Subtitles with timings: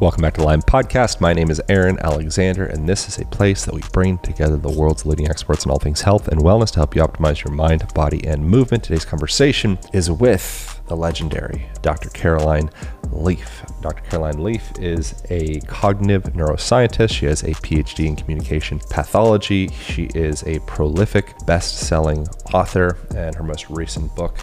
[0.00, 1.20] Welcome back to the Align Podcast.
[1.20, 4.70] My name is Aaron Alexander, and this is a place that we bring together the
[4.70, 7.82] world's leading experts in all things health and wellness to help you optimize your mind,
[7.94, 8.84] body, and movement.
[8.84, 12.08] Today's conversation is with the legendary Dr.
[12.10, 12.70] Caroline
[13.12, 13.62] Leaf.
[13.80, 14.02] Dr.
[14.10, 17.10] Caroline Leaf is a cognitive neuroscientist.
[17.10, 19.68] She has a PhD in communication pathology.
[19.68, 24.38] She is a prolific best selling author, and her most recent book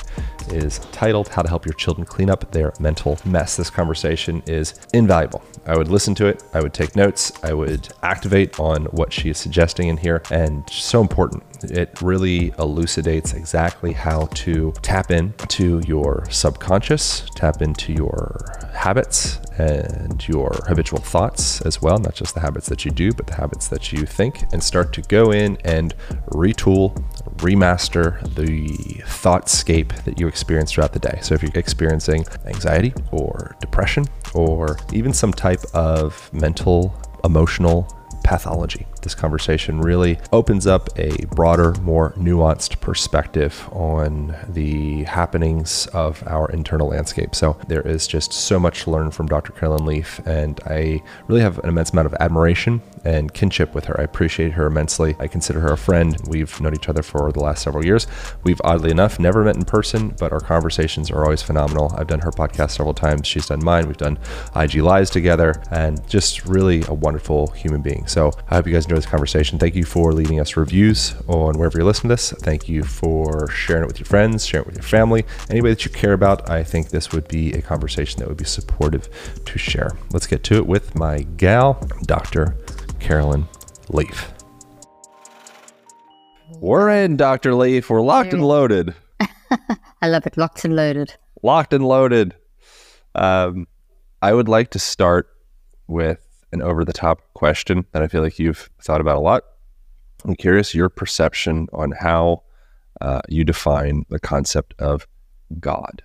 [0.49, 3.55] is titled How to Help Your Children Clean Up Their Mental Mess.
[3.55, 5.43] This conversation is invaluable.
[5.67, 9.29] I would listen to it, I would take notes, I would activate on what she
[9.29, 11.43] is suggesting in here, and so important.
[11.63, 20.27] It really elucidates exactly how to tap into your subconscious, tap into your habits and
[20.27, 23.67] your habitual thoughts as well, not just the habits that you do, but the habits
[23.69, 25.95] that you think, and start to go in and
[26.29, 26.95] retool,
[27.38, 28.67] remaster the
[29.03, 31.20] thoughtscape that you experience throughout the day.
[31.21, 37.88] So if you're experiencing anxiety or depression or even some type of mental, emotional
[38.23, 38.86] pathology.
[39.06, 46.50] This conversation really opens up a broader, more nuanced perspective on the happenings of our
[46.50, 47.36] internal landscape.
[47.36, 49.53] So there is just so much to learn from Dr.
[49.53, 54.00] Caroline Leaf, and I really have an immense amount of admiration and kinship with her.
[54.00, 55.16] I appreciate her immensely.
[55.19, 56.17] I consider her a friend.
[56.28, 58.08] We've known each other for the last several years.
[58.44, 61.94] We've oddly enough never met in person, but our conversations are always phenomenal.
[61.95, 63.28] I've done her podcast several times.
[63.28, 63.86] She's done mine.
[63.86, 64.17] We've done
[64.56, 68.08] IG Lives together, and just really a wonderful human being.
[68.08, 69.59] So I hope you guys enjoy this conversation.
[69.59, 72.31] Thank you for leaving us reviews on wherever you're listening to this.
[72.31, 75.85] Thank you for sharing it with your friends, sharing it with your family, anybody that
[75.85, 76.49] you care about.
[76.49, 79.09] I think this would be a conversation that would be supportive
[79.45, 79.91] to share.
[80.11, 81.73] Let's get to it with my gal,
[82.03, 82.55] Dr.
[82.99, 83.47] Caroline
[83.89, 84.31] Leaf.
[86.59, 87.53] We're in, Dr.
[87.53, 87.89] Leaf.
[87.89, 88.95] We're locked and loaded.
[90.01, 90.38] I love it.
[90.38, 91.13] Locked and loaded.
[91.43, 92.35] Locked and loaded.
[93.13, 93.67] Um,
[94.21, 95.29] I would like to start
[95.88, 96.19] with
[96.56, 99.44] an over the top question that I feel like you've thought about a lot.
[100.23, 102.44] I'm curious your perception on how
[103.02, 105.06] uh, you define the concept of
[105.59, 106.02] God.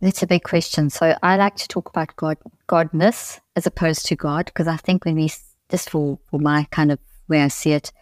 [0.00, 0.90] That's a big question.
[0.90, 2.36] So I like to talk about God,
[2.68, 5.30] Godness as opposed to God, because I think when we,
[5.70, 6.98] just for, for my kind of
[7.28, 7.92] way I see it,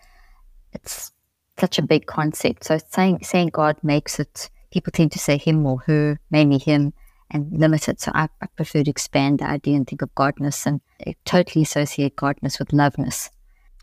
[0.73, 1.13] it's
[1.59, 2.65] such a big concept.
[2.65, 6.93] So saying saying God makes it, people tend to say him or her, mainly him,
[7.31, 8.01] and limited.
[8.01, 10.81] So I, I prefer to expand the idea and think of godness and
[11.25, 13.31] totally associate godness with loveness.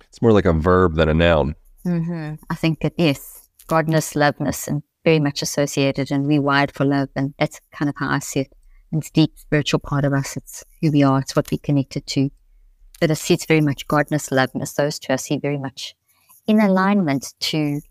[0.08, 1.56] It's more like a verb than a noun.
[1.86, 2.36] Mm-hmm.
[2.50, 7.10] I think that, yes, godness, loveness, and very much associated and rewired for love.
[7.16, 8.54] And that's kind of how I see it.
[8.92, 10.38] And it's deep spiritual part of us.
[10.38, 11.20] It's who we are.
[11.20, 12.30] It's what we connected to.
[13.02, 14.74] But I see it's very much godness, loveness.
[14.74, 15.96] Those two I see very much
[16.48, 17.82] in alignment to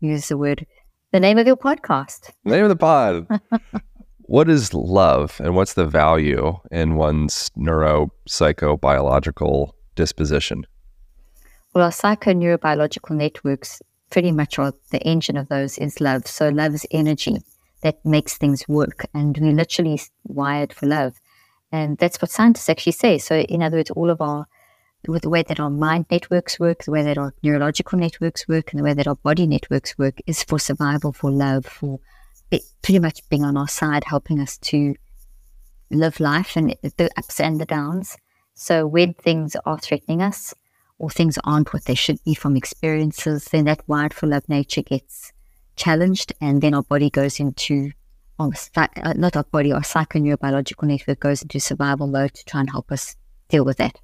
[0.00, 0.66] use the word,
[1.12, 2.30] the name of your podcast.
[2.44, 3.26] The Name of the pod.
[4.26, 10.66] what is love and what's the value in one's neuro psychobiological disposition?
[11.74, 16.26] Well, psychoneurobiological networks pretty much are the engine of those is love.
[16.26, 17.38] So love is energy
[17.82, 19.06] that makes things work.
[19.14, 21.14] And we're literally wired for love.
[21.72, 23.18] And that's what scientists actually say.
[23.18, 24.46] So in other words, all of our
[25.06, 28.72] with the way that our mind networks work, the way that our neurological networks work,
[28.72, 32.00] and the way that our body networks work is for survival, for love, for
[32.82, 34.94] pretty much being on our side, helping us to
[35.90, 38.16] live life and the ups and the downs.
[38.54, 40.54] So when things are threatening us
[40.98, 44.82] or things aren't what they should be from experiences, then that wired for love nature
[44.82, 45.32] gets
[45.76, 47.90] challenged and then our body goes into
[48.38, 52.70] almost uh, not our body, our psychoneurobiological network goes into survival mode to try and
[52.70, 53.16] help us
[53.48, 54.00] deal with that.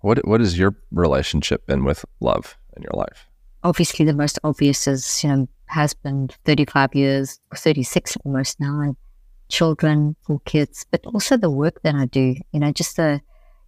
[0.00, 3.26] What what has your relationship been with love in your life?
[3.62, 8.96] Obviously the most obvious is, you know, husband, 35 years, 36 almost now, and
[9.48, 13.20] children, four kids, but also the work that I do, you know, just the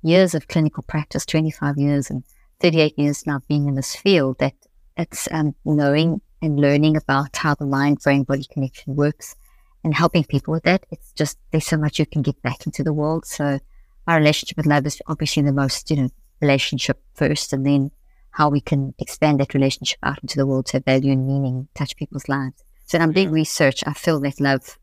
[0.03, 2.25] years of clinical practice, 25 years and
[2.61, 4.55] 38 years now being in this field, that
[4.97, 9.35] it's um, knowing and learning about how the mind brain body connection works
[9.83, 10.87] and helping people with that.
[10.91, 13.27] It's just, there's so much you can get back into the world.
[13.27, 13.59] So
[14.07, 16.09] my relationship with love is obviously the most, you know,
[16.41, 17.91] relationship first and then
[18.35, 21.69] how we can expand that relationship out into the world to have value and meaning,
[21.75, 22.65] touch people's lives.
[22.85, 23.15] So I'm mm-hmm.
[23.15, 23.85] doing research.
[23.87, 24.77] I feel that love,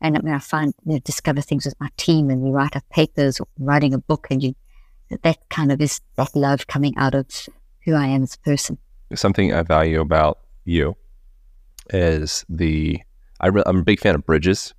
[0.00, 2.82] and when I find, you know, discover things with my team, and we write up
[2.90, 4.56] papers or writing a book, and you,
[5.22, 7.26] that kind of is that love coming out of
[7.84, 8.78] who I am as a person.
[9.14, 10.96] Something I value about you
[11.90, 13.00] is the
[13.40, 14.74] I am a big fan of bridges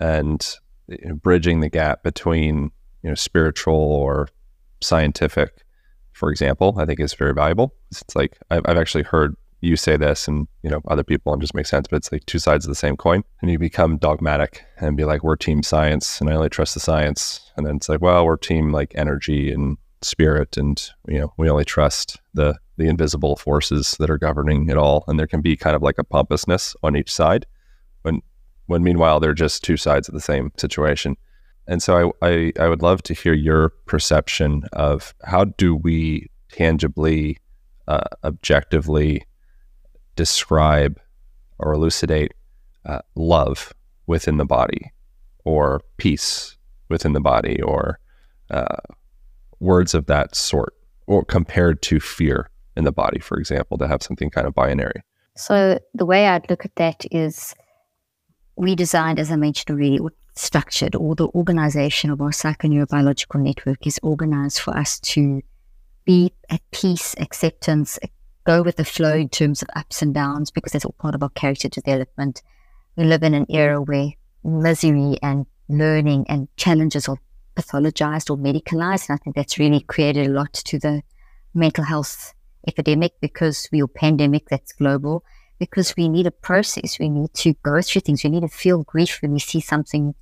[0.00, 0.46] and
[0.86, 2.70] you know, bridging the gap between
[3.02, 4.28] you know spiritual or
[4.80, 5.64] scientific
[6.18, 7.72] for example, I think is very valuable.
[7.92, 11.42] It's like I've, I've actually heard you say this and you know other people and
[11.42, 13.22] just make sense but it's like two sides of the same coin.
[13.40, 16.80] And you become dogmatic and be like we're team science and i only trust the
[16.80, 17.52] science.
[17.56, 21.48] And then it's like well we're team like energy and spirit and you know we
[21.48, 25.04] only trust the the invisible forces that are governing it all.
[25.06, 27.46] And there can be kind of like a pompousness on each side.
[28.02, 28.22] When
[28.66, 31.16] when meanwhile they're just two sides of the same situation
[31.68, 36.30] and so I, I, I would love to hear your perception of how do we
[36.50, 37.38] tangibly
[37.86, 39.26] uh, objectively
[40.16, 40.98] describe
[41.58, 42.32] or elucidate
[42.86, 43.74] uh, love
[44.06, 44.92] within the body
[45.44, 46.56] or peace
[46.88, 48.00] within the body or
[48.50, 48.76] uh,
[49.60, 50.74] words of that sort
[51.06, 55.02] or compared to fear in the body for example to have something kind of binary?
[55.36, 57.54] So the way i'd look at that is
[58.56, 60.00] we designed as i mentioned already
[60.38, 65.42] structured or the organization of our psychoneurobiological network is organized for us to
[66.04, 67.98] be at peace acceptance
[68.48, 71.22] go with the flow in terms of ups and downs because that's all part of
[71.22, 72.40] our character development.
[72.96, 74.12] We live in an era where
[74.42, 77.18] misery and learning and challenges are
[77.54, 79.10] pathologized or medicalized.
[79.10, 81.02] And I think that's really created a lot to the
[81.52, 82.32] mental health
[82.66, 85.24] epidemic because we are pandemic that's global,
[85.58, 86.98] because we need a process.
[86.98, 88.24] We need to go through things.
[88.24, 90.14] We need to feel grief when we see something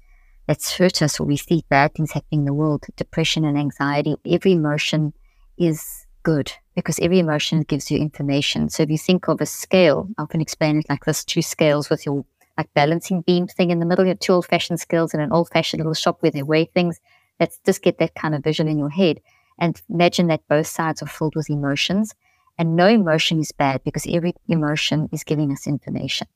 [0.46, 4.14] that's hurt us or we see bad things happening in the world, depression and anxiety.
[4.26, 5.12] Every emotion
[5.58, 8.68] is good because every emotion gives you information.
[8.68, 11.90] So if you think of a scale, I can explain it like this two scales
[11.90, 12.24] with your
[12.56, 15.50] like balancing beam thing in the middle, your two old fashioned scales in an old
[15.50, 17.00] fashioned little shop where they weigh things.
[17.38, 19.20] Let's just get that kind of vision in your head.
[19.58, 22.14] And imagine that both sides are filled with emotions.
[22.58, 26.26] And no emotion is bad because every emotion is giving us information.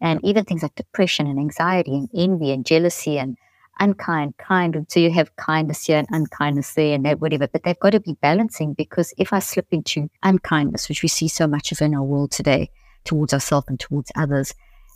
[0.00, 3.36] And even things like depression and anxiety and envy and jealousy and
[3.80, 4.86] unkind, kind.
[4.88, 7.46] So you have kindness here and unkindness there and that, whatever.
[7.48, 11.28] But they've got to be balancing because if I slip into unkindness, which we see
[11.28, 12.70] so much of in our world today
[13.04, 14.54] towards ourselves and towards others,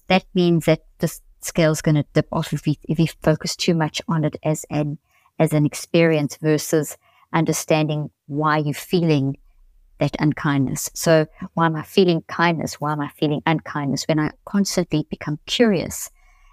[0.09, 3.57] that means that the scale is going to dip off if we, if we focus
[3.57, 4.99] too much on it as an,
[5.39, 6.97] as an experience versus
[7.33, 9.37] understanding why you're feeling
[9.99, 10.91] that unkindness.
[10.95, 12.81] So why am I feeling kindness?
[12.81, 14.05] Why am I feeling unkindness?
[14.09, 16.11] When I constantly become curious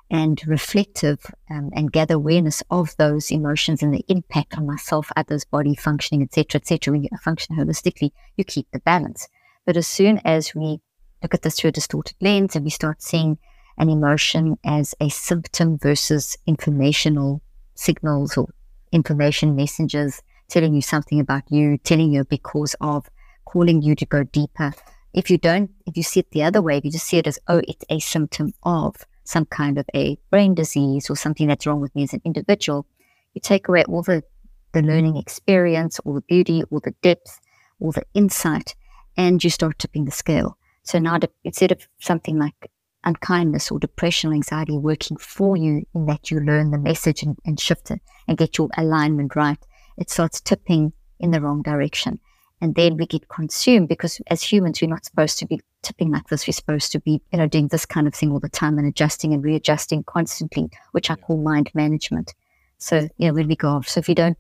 [0.10, 5.46] and reflective um, and gather awareness of those emotions and the impact on myself, others,
[5.46, 6.94] body functioning, etc., etc.
[6.94, 9.28] When you function holistically, you keep the balance.
[9.66, 10.80] But as soon as we
[11.22, 13.38] look at this through a distorted lens and we start seeing
[13.78, 17.42] an emotion as a symptom versus informational
[17.76, 18.48] signals or
[18.92, 23.10] information messengers telling you something about you, telling you because of,
[23.46, 24.74] calling you to go deeper.
[25.14, 27.28] If you don't, if you see it the other way, if you just see it
[27.28, 28.96] as, oh, it's a symptom of,
[29.28, 32.86] some kind of a brain disease or something that's wrong with me as an individual,
[33.34, 34.24] you take away all the,
[34.72, 37.40] the learning experience, all the beauty, all the depth,
[37.80, 38.76] all the insight,
[39.18, 40.58] and you start tipping the scale.
[40.84, 42.72] So now, to, instead of something like
[43.04, 47.38] unkindness or depression or anxiety working for you in that you learn the message and,
[47.46, 49.60] and shift it and get your alignment right,
[49.98, 52.20] it starts tipping in the wrong direction.
[52.60, 56.28] And then we get consumed because as humans, we're not supposed to be tipping like
[56.28, 56.48] this.
[56.48, 58.88] We're supposed to be, you know, doing this kind of thing all the time and
[58.88, 62.34] adjusting and readjusting constantly, which I call mind management.
[62.80, 64.38] So, you know, when we go off, so if we don't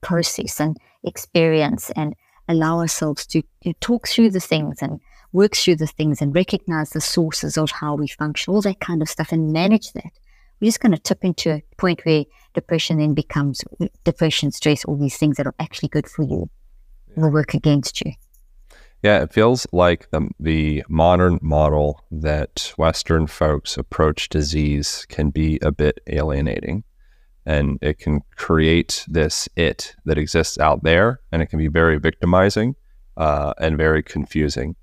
[0.00, 2.14] process and experience and
[2.48, 5.00] allow ourselves to you know, talk through the things and
[5.32, 9.02] work through the things and recognize the sources of how we function, all that kind
[9.02, 10.12] of stuff and manage that,
[10.60, 12.24] we're just going to tip into a point where
[12.54, 13.64] depression then becomes
[14.04, 16.48] depression, stress, all these things that are actually good for you
[17.16, 18.12] will work against you.
[19.02, 25.58] Yeah, it feels like the, the modern model that Western folks approach disease can be
[25.62, 26.82] a bit alienating.
[27.44, 31.96] And it can create this it that exists out there, and it can be very
[31.98, 32.74] victimizing
[33.16, 34.74] uh, and very confusing.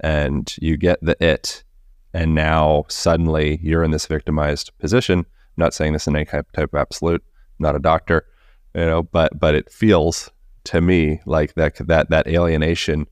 [0.00, 1.64] And you get the it,
[2.12, 5.20] and now suddenly you're in this victimized position.
[5.20, 5.24] I'm
[5.56, 7.24] not saying this in any type of absolute,
[7.58, 8.26] I'm not a doctor,
[8.74, 10.30] you know, but but it feels
[10.64, 13.06] to me like that that that alienation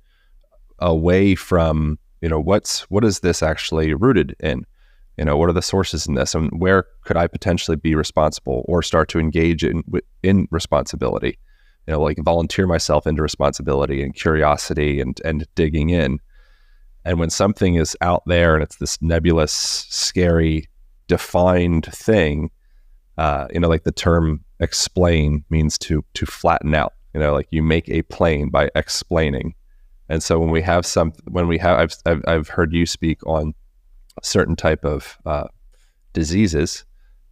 [0.78, 4.64] away from you know what's what is this actually rooted in?
[5.17, 6.35] You know what are the sources in this?
[6.35, 9.83] And where could i potentially be responsible or start to engage in
[10.23, 11.38] in responsibility?
[11.87, 16.19] You know like volunteer myself into responsibility and curiosity and and digging in.
[17.05, 20.69] And when something is out there and it's this nebulous scary
[21.07, 22.50] defined thing
[23.19, 27.49] uh, you know like the term explain means to to flatten out you know, like
[27.50, 29.55] you make a plane by explaining.
[30.09, 33.25] And so when we have some, when we have, I've, I've, I've heard you speak
[33.27, 33.55] on
[34.23, 35.49] certain type of uh,
[36.12, 36.85] diseases,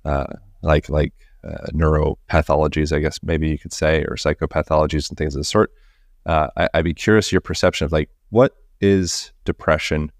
[0.05, 0.27] uh,
[0.63, 1.13] like like
[1.45, 5.73] uh, neuropathologies, I guess maybe you could say, or psychopathologies and things of the sort.
[6.25, 10.11] Uh, I, would be curious your perception of like what is depression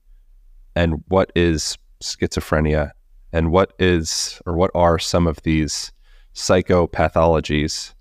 [0.77, 2.93] and what is schizophrenia
[3.33, 5.93] and what is or what are some of these
[6.35, 7.95] psychopathologies,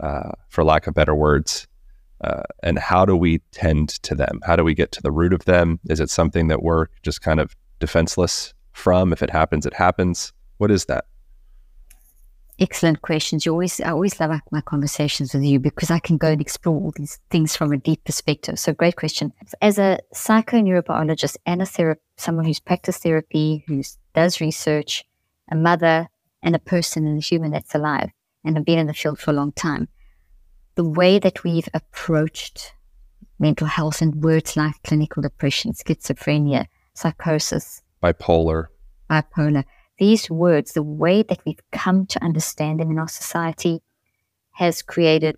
[0.00, 1.66] uh, for lack of better words,
[2.22, 4.40] uh, and how do we tend to them?
[4.44, 5.78] How do we get to the root of them?
[5.88, 9.12] Is it something that we're just kind of defenseless from?
[9.12, 10.32] If it happens, it happens.
[10.58, 11.04] What is that?
[12.60, 13.46] Excellent questions.
[13.46, 16.74] You always, I always love my conversations with you because I can go and explore
[16.74, 18.58] all these things from a deep perspective.
[18.58, 19.32] So, great question.
[19.62, 25.04] As a psychoneurobiologist and a therapist, someone who's practiced therapy, who does research,
[25.52, 26.08] a mother,
[26.42, 28.10] and a person and a human that's alive,
[28.44, 29.88] and have been in the field for a long time,
[30.74, 32.72] the way that we've approached
[33.38, 38.66] mental health and words like clinical depression, schizophrenia, psychosis, bipolar,
[39.10, 39.64] bipolar
[39.98, 43.82] these words, the way that we've come to understand them in our society,
[44.52, 45.36] has created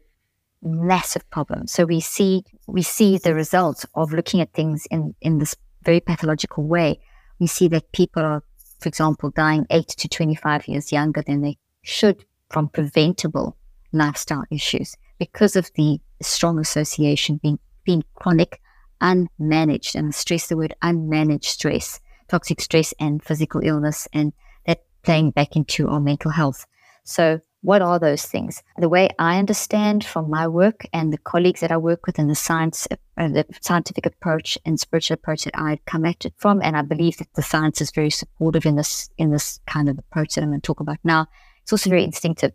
[0.62, 1.72] massive problems.
[1.72, 6.00] So we see we see the results of looking at things in, in this very
[6.00, 7.00] pathological way.
[7.38, 8.42] We see that people are,
[8.80, 13.56] for example, dying eight to twenty five years younger than they should from preventable
[13.92, 18.60] lifestyle issues because of the strong association being being chronic,
[19.00, 24.32] unmanaged, and stress the word unmanaged stress, toxic stress and physical illness and
[24.66, 26.66] that playing back into our mental health.
[27.04, 28.62] So, what are those things?
[28.78, 32.30] The way I understand from my work and the colleagues that I work with and
[32.30, 36.62] the science, uh, the scientific approach and spiritual approach that I come at it from,
[36.62, 39.98] and I believe that the science is very supportive in this in this kind of
[39.98, 41.26] approach that I'm going to talk about now.
[41.62, 42.52] It's also very instinctive.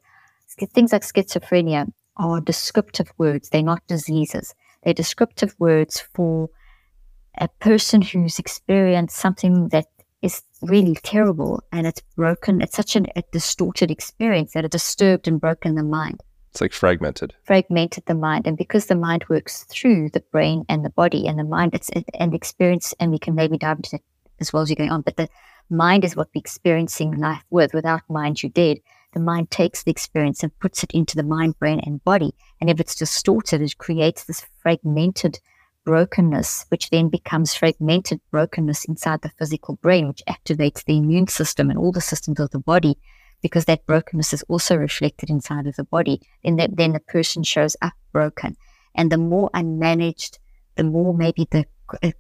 [0.48, 4.54] Things like schizophrenia are descriptive words; they're not diseases.
[4.84, 6.50] They're descriptive words for
[7.38, 9.88] a person who's experienced something that
[10.22, 12.62] is really terrible and it's broken.
[12.62, 16.22] It's such an, a distorted experience that it disturbed and broken the mind.
[16.52, 17.34] It's like fragmented.
[17.44, 18.48] Fragmented the mind.
[18.48, 21.90] And because the mind works through the brain and the body and the mind, it's
[21.90, 24.04] an experience, and we can maybe dive into it
[24.40, 25.30] as well as you're going on, but the
[25.70, 27.74] mind is what we're experiencing life with.
[27.74, 28.78] Without mind, you're dead.
[29.16, 32.34] The mind takes the experience and puts it into the mind, brain, and body.
[32.60, 35.40] And if it's distorted, it creates this fragmented
[35.86, 41.70] brokenness, which then becomes fragmented brokenness inside the physical brain, which activates the immune system
[41.70, 42.98] and all the systems of the body,
[43.42, 46.22] because that brokenness is also reflected inside of the body.
[46.44, 48.58] Then, that, then the person shows up broken.
[48.96, 50.40] And the more unmanaged,
[50.76, 51.66] the more maybe the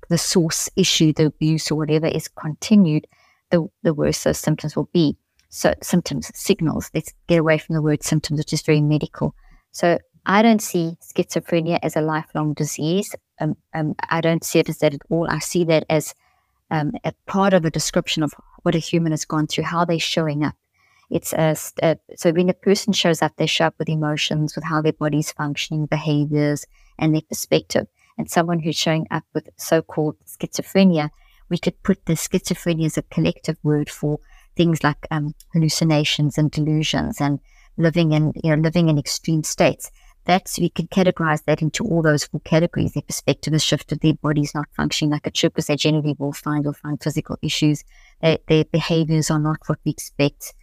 [0.10, 3.08] the source issue, the abuse or whatever is continued,
[3.50, 5.18] the, the worse those symptoms will be.
[5.55, 6.91] So symptoms, signals.
[6.93, 9.33] Let's get away from the word symptoms, which is very medical.
[9.71, 13.15] So I don't see schizophrenia as a lifelong disease.
[13.39, 15.27] Um, um, I don't see it as that at all.
[15.29, 16.13] I see that as
[16.71, 18.33] um, a part of a description of
[18.63, 20.55] what a human has gone through, how they're showing up.
[21.09, 24.65] It's a, a, so when a person shows up, they show up with emotions, with
[24.65, 26.65] how their body's functioning, behaviors,
[27.00, 27.88] and their perspective.
[28.17, 31.12] And someone who's showing up with so-called schizophrenia,
[31.47, 34.19] we could put the schizophrenia as a collective word for
[34.55, 37.39] things like um, hallucinations and delusions and
[37.77, 39.91] living in you know living in extreme states
[40.25, 42.93] that's we can categorize that into all those four categories.
[42.93, 46.33] Their perspective has shifted, their body's not functioning like it should because they generally will
[46.33, 47.83] find will find physical issues.
[48.21, 50.53] They, their behaviors are not what we expect.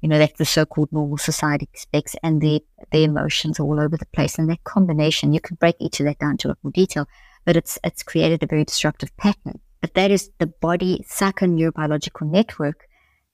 [0.00, 2.58] You know, that the so-called normal society expects, and their
[2.90, 4.36] their emotions are all over the place.
[4.36, 7.06] And that combination, you can break each of that down to a more detail,
[7.44, 9.60] but it's it's created a very disruptive pattern.
[9.80, 12.88] But that is the body psychoneurobiological network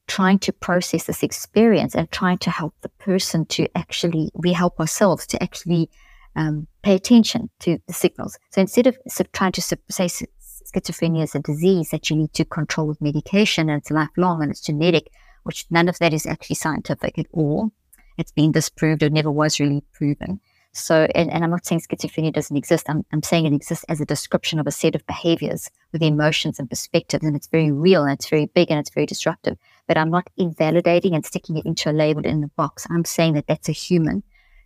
[0.09, 4.81] trying to process this experience and trying to help the person to actually, we help
[4.81, 5.89] ourselves to actually
[6.35, 8.39] um, pay attention to the signals.
[8.51, 8.99] So instead of
[9.33, 13.81] trying to say schizophrenia is a disease that you need to control with medication and
[13.81, 15.11] it's lifelong and it's genetic,
[15.45, 17.71] which none of that is actually scientific at all.
[18.17, 20.41] It's been disproved or never was really proven.
[20.79, 22.89] So, and, and I'm not saying schizophrenia doesn't exist.
[22.89, 26.59] I'm, I'm saying it exists as a description of a set of behaviors with emotions
[26.59, 29.59] and perspectives, and it's very real and it's very big and it's very disruptive.
[29.87, 32.87] But I'm not invalidating and sticking it into a label in the box.
[32.91, 34.23] I'm saying that that's a human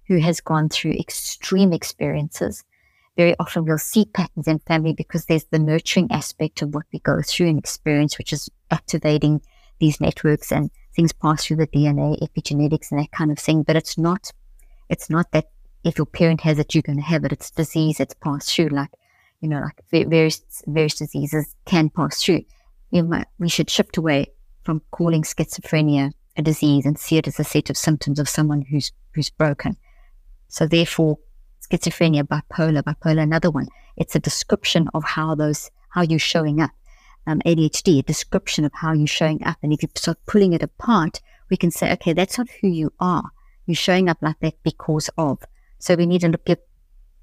[0.06, 2.64] who has gone through extreme experiences.
[3.16, 6.98] Very often we'll see patterns in family because there's the nurturing aspect of what we
[7.00, 9.42] go through and experience, which is activating
[9.80, 13.62] these networks and things pass through the DNA, epigenetics, and that kind of thing.
[13.62, 14.30] But it's not,
[14.88, 15.46] it's not that
[15.84, 17.32] if your parent has it, you're going to have it.
[17.32, 18.00] It's disease.
[18.00, 18.68] It's passed through.
[18.68, 18.90] Like,
[19.40, 22.42] you know, like various, various diseases can pass through.
[22.90, 24.26] We should shift away
[24.62, 28.62] from calling schizophrenia a disease and see it as a set of symptoms of someone
[28.62, 29.76] who's, who's broken.
[30.48, 31.18] So therefore,
[31.68, 33.68] schizophrenia, bipolar, bipolar, another one.
[33.96, 36.70] It's a description of how those, how you're showing up.
[37.26, 39.56] Um, ADHD, a description of how you're showing up.
[39.62, 41.20] And if you start pulling it apart,
[41.50, 43.30] we can say, okay, that's not who you are.
[43.66, 45.38] You're showing up like that because of.
[45.82, 46.58] So we need to give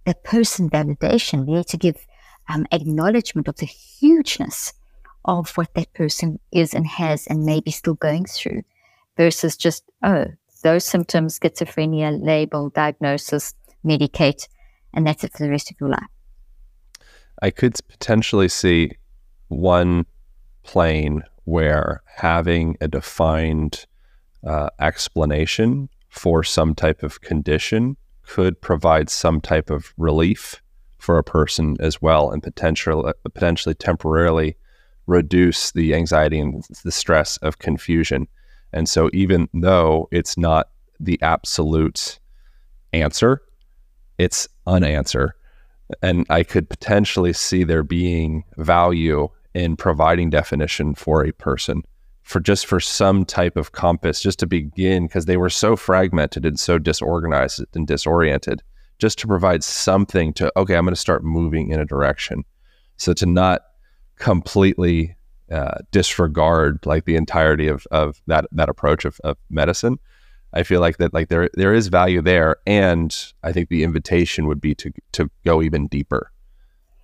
[0.06, 1.46] a person validation.
[1.46, 2.06] We need to give
[2.50, 4.74] um, acknowledgement of the hugeness
[5.24, 8.64] of what that person is and has and maybe still going through
[9.16, 10.26] versus just, oh,
[10.62, 13.54] those symptoms, schizophrenia, label, diagnosis,
[13.86, 14.50] medicate,
[14.94, 16.12] and that's it for the rest of your life.
[17.42, 18.92] I could potentially see
[19.48, 20.06] one
[20.64, 23.86] plane where having a defined
[24.46, 27.96] uh, explanation for some type of condition
[28.30, 30.62] could provide some type of relief
[31.00, 34.56] for a person as well and potentially potentially temporarily
[35.08, 38.28] reduce the anxiety and the stress of confusion.
[38.72, 40.70] And so even though it's not
[41.00, 42.20] the absolute
[42.94, 43.42] answer,
[44.20, 45.36] it's an answer.
[46.04, 51.82] And I could potentially see there being value in providing definition for a person
[52.30, 56.46] for just for some type of compass just to begin because they were so fragmented
[56.46, 58.62] and so disorganized and disoriented
[59.00, 62.46] just to provide something to okay i'm going to start moving in a direction.
[62.98, 63.62] So to not
[64.18, 65.16] completely
[65.52, 69.98] uh, disregard like the entirety of, of that that approach of, of medicine
[70.54, 74.46] i feel like that like there there is value there and i think the invitation
[74.46, 76.32] would be to to go even deeper.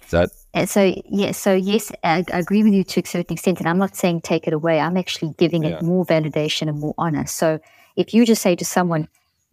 [0.04, 3.34] Is that and so yeah, so yes, I, I, agree with you to a certain
[3.34, 4.80] extent, and I'm not saying take it away.
[4.80, 5.72] I'm actually giving yeah.
[5.72, 7.26] it more validation and more honor.
[7.26, 7.60] So
[7.98, 9.10] if you just say to someone,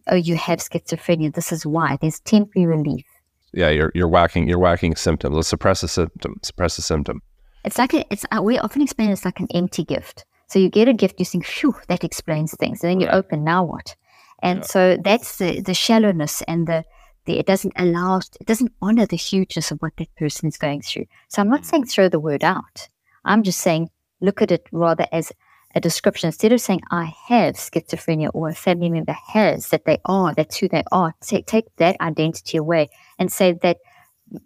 [0.07, 1.35] "Oh, you have schizophrenia.
[1.35, 3.05] This is why." There's temporary relief.
[3.51, 5.35] Yeah, you're you're whacking you're whacking symptoms.
[5.35, 6.39] Let's suppress a symptom.
[6.41, 7.21] Suppress a symptom.
[7.65, 10.23] It's like a, it's uh, we often explain it's like an empty gift.
[10.47, 13.43] So you get a gift, you think, "Phew, that explains things," and then you open.
[13.43, 13.97] Now what?
[14.41, 14.65] And yeah.
[14.65, 16.85] so that's the the shallowness and the
[17.25, 21.05] it doesn't allow, it doesn't honor the hugeness of what that person is going through.
[21.29, 21.65] So I'm not mm.
[21.65, 22.87] saying throw the word out.
[23.25, 23.89] I'm just saying
[24.21, 25.31] look at it rather as
[25.75, 26.27] a description.
[26.27, 30.57] Instead of saying I have schizophrenia or a family member has, that they are, that's
[30.57, 32.89] who they are, take, take that identity away
[33.19, 33.77] and say that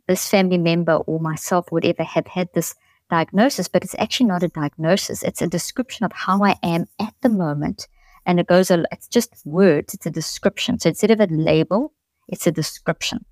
[0.07, 2.75] this family member or myself, would ever have had this
[3.10, 5.24] diagnosis, but it's actually not a diagnosis.
[5.24, 7.88] It's a description of how I am at the moment.
[8.25, 10.79] And it goes, it's just words, it's a description.
[10.79, 11.93] So instead of a label,
[12.27, 13.25] it's a description.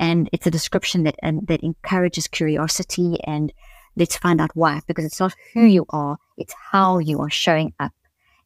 [0.00, 3.52] And it's a description that and that encourages curiosity and
[3.96, 4.80] let's find out why.
[4.86, 7.92] Because it's not who you are, it's how you are showing up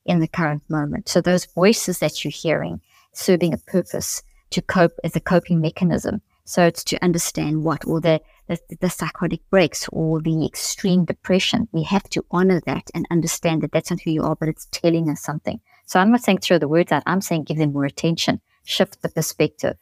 [0.05, 1.09] in the current moment.
[1.09, 2.81] So those voices that you're hearing
[3.13, 6.21] serving a purpose to cope as a coping mechanism.
[6.45, 11.69] So it's to understand what, or the, the, the psychotic breaks, or the extreme depression.
[11.73, 14.67] We have to honor that and understand that that's not who you are, but it's
[14.71, 15.61] telling us something.
[15.85, 17.03] So I'm not saying throw the words out.
[17.05, 19.77] I'm saying give them more attention, shift the perspective.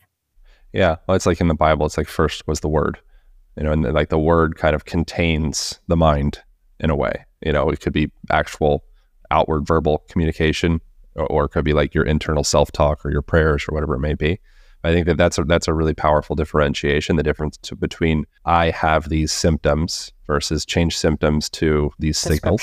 [0.72, 1.87] Yeah, well, it's like in the Bible.
[1.87, 2.98] It's like first was the Word,
[3.57, 6.40] you know, and like the Word kind of contains the mind
[6.81, 7.24] in a way.
[7.44, 8.85] You know, it could be actual
[9.31, 10.81] outward verbal communication,
[11.14, 13.94] or, or it could be like your internal self talk or your prayers or whatever
[13.94, 14.40] it may be.
[14.85, 17.16] I think that that's a, that's a really powerful differentiation.
[17.16, 22.62] The difference to, between I have these symptoms versus change symptoms to these signals.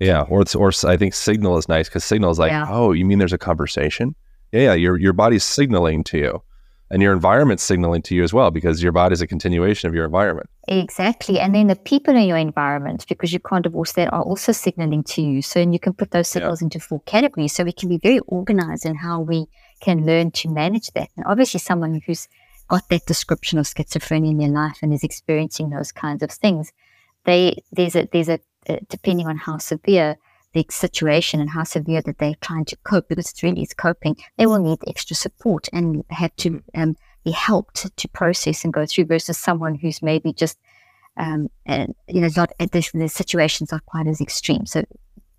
[0.00, 2.66] Yeah, or or I think signal is nice because signal is like, yeah.
[2.68, 4.14] oh, you mean there's a conversation?
[4.52, 6.42] Yeah, yeah, your your body's signaling to you
[6.90, 9.94] and your environment signaling to you as well because your body is a continuation of
[9.94, 10.48] your environment.
[10.68, 11.40] Exactly.
[11.40, 15.02] And then the people in your environment, because you can't divorce that, are also signaling
[15.04, 15.42] to you.
[15.42, 16.66] So and you can put those signals yeah.
[16.66, 17.54] into four categories.
[17.54, 19.46] So we can be very organized in how we
[19.80, 21.08] can learn to manage that.
[21.16, 22.28] And obviously someone who's
[22.68, 26.72] got that description of schizophrenia in their life and is experiencing those kinds of things,
[27.24, 30.16] they there's a there's a uh, depending on how severe
[30.54, 34.16] the situation and how severe that they're trying to cope, because it's really is coping,
[34.38, 38.86] they will need extra support and have to um, be helped to process and go
[38.86, 40.58] through versus someone who's maybe just,
[41.16, 44.64] um, and, you know, not the, the situation's not quite as extreme.
[44.64, 44.84] So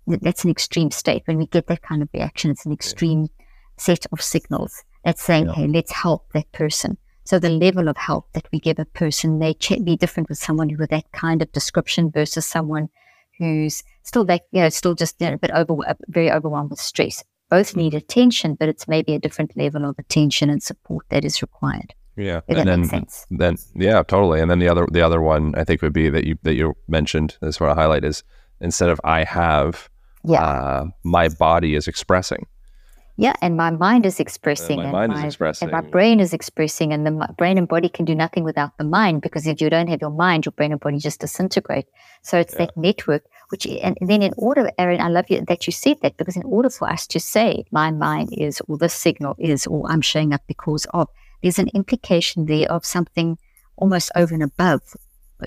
[0.06, 1.22] that's an extreme state.
[1.24, 3.46] When we get that kind of reaction, it's an extreme yeah.
[3.78, 5.54] set of signals that's saying, yeah.
[5.54, 6.98] hey, let's help that person.
[7.24, 10.76] So the level of help that we give a person may be different with someone
[10.76, 12.88] with that kind of description versus someone
[13.38, 15.74] who's still that, you know, still just you know, a bit over,
[16.08, 17.22] very overwhelmed with stress.
[17.50, 17.76] Both mm.
[17.76, 21.92] need attention, but it's maybe a different level of attention and support that is required.
[22.16, 24.40] Yeah, if and then, then yeah, totally.
[24.40, 26.74] And then the other the other one I think would be that you that you
[26.88, 27.36] mentioned.
[27.42, 28.24] That's what I highlight is
[28.58, 29.90] instead of I have,
[30.24, 32.46] yeah, uh, my body is expressing.
[33.18, 35.90] Yeah, and my mind is expressing, and my and mind my, is expressing, and my
[35.90, 39.46] brain is expressing, and the brain and body can do nothing without the mind because
[39.46, 41.86] if you don't have your mind, your brain and body just disintegrate.
[42.22, 42.66] So it's yeah.
[42.66, 43.24] that network.
[43.50, 46.42] Which and then in order, Aaron, I love you that you said that because in
[46.42, 50.32] order for us to say my mind is, or this signal is, or I'm showing
[50.32, 51.08] up because of,
[51.42, 53.38] there's an implication there of something
[53.76, 54.96] almost over and above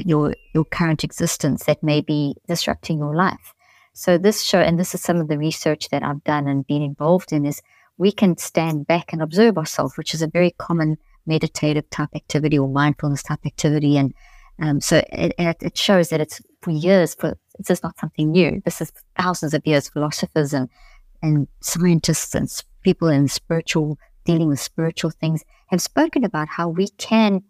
[0.06, 3.54] your your current existence that may be disrupting your life.
[3.94, 6.82] So this show, and this is some of the research that I've done and been
[6.82, 7.62] involved in, is
[7.98, 12.58] we can stand back and observe ourselves, which is a very common meditative type activity
[12.58, 13.98] or mindfulness type activity.
[13.98, 14.14] And
[14.60, 18.62] um, so it, it, shows that it's for years, for this is not something new.
[18.65, 20.69] This is thousands of years, philosophers and,
[21.22, 22.50] and scientists and
[22.82, 27.43] people in spiritual, dealing with spiritual things have spoken about how we can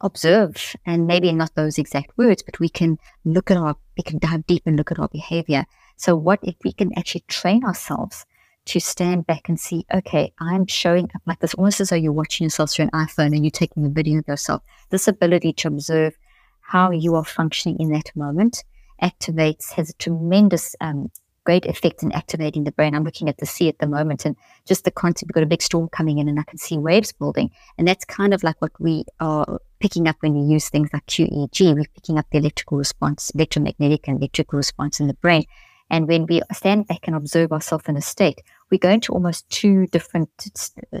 [0.00, 4.18] observe and maybe not those exact words, but we can look at our, we can
[4.18, 5.64] dive deep and look at our behavior.
[5.96, 8.26] So what if we can actually train ourselves
[8.66, 12.12] to stand back and see, okay, I'm showing up like this, almost as though you're
[12.12, 14.62] watching yourself through an iPhone and you're taking a video of yourself.
[14.90, 16.16] This ability to observe
[16.64, 18.64] how you are functioning in that moment
[19.02, 21.10] activates, has a tremendous, um,
[21.44, 22.94] great effect in activating the brain.
[22.94, 24.34] I'm looking at the sea at the moment and
[24.66, 27.12] just the concept, we've got a big storm coming in and I can see waves
[27.12, 27.50] building.
[27.76, 31.04] And that's kind of like what we are picking up when we use things like
[31.06, 31.74] QEEG.
[31.74, 35.44] We're picking up the electrical response, electromagnetic and electrical response in the brain.
[35.90, 39.48] And when we stand back and observe ourselves in a state, we go into almost
[39.50, 40.30] two different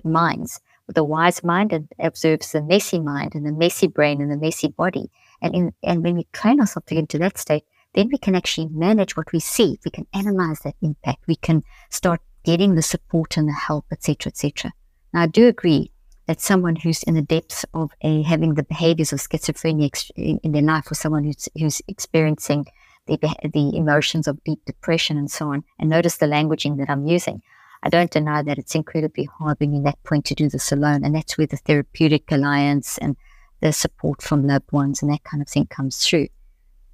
[0.04, 0.60] minds.
[0.88, 5.10] The wise mind observes the messy mind and the messy brain and the messy body.
[5.44, 8.34] And, in, and when we train ourselves to get into that state, then we can
[8.34, 9.78] actually manage what we see.
[9.84, 11.24] We can analyze that impact.
[11.28, 14.72] We can start getting the support and the help, etc., etc.
[15.12, 15.92] Now, I do agree
[16.26, 20.52] that someone who's in the depths of a, having the behaviors of schizophrenia in, in
[20.52, 22.64] their life, or someone who's, who's experiencing
[23.06, 23.18] the,
[23.52, 27.42] the emotions of deep depression and so on, and notice the languaging that I'm using.
[27.82, 31.04] I don't deny that it's incredibly hard when you're that point to do this alone.
[31.04, 33.14] And that's where the therapeutic alliance and
[33.60, 36.28] the support from loved ones and that kind of thing comes through.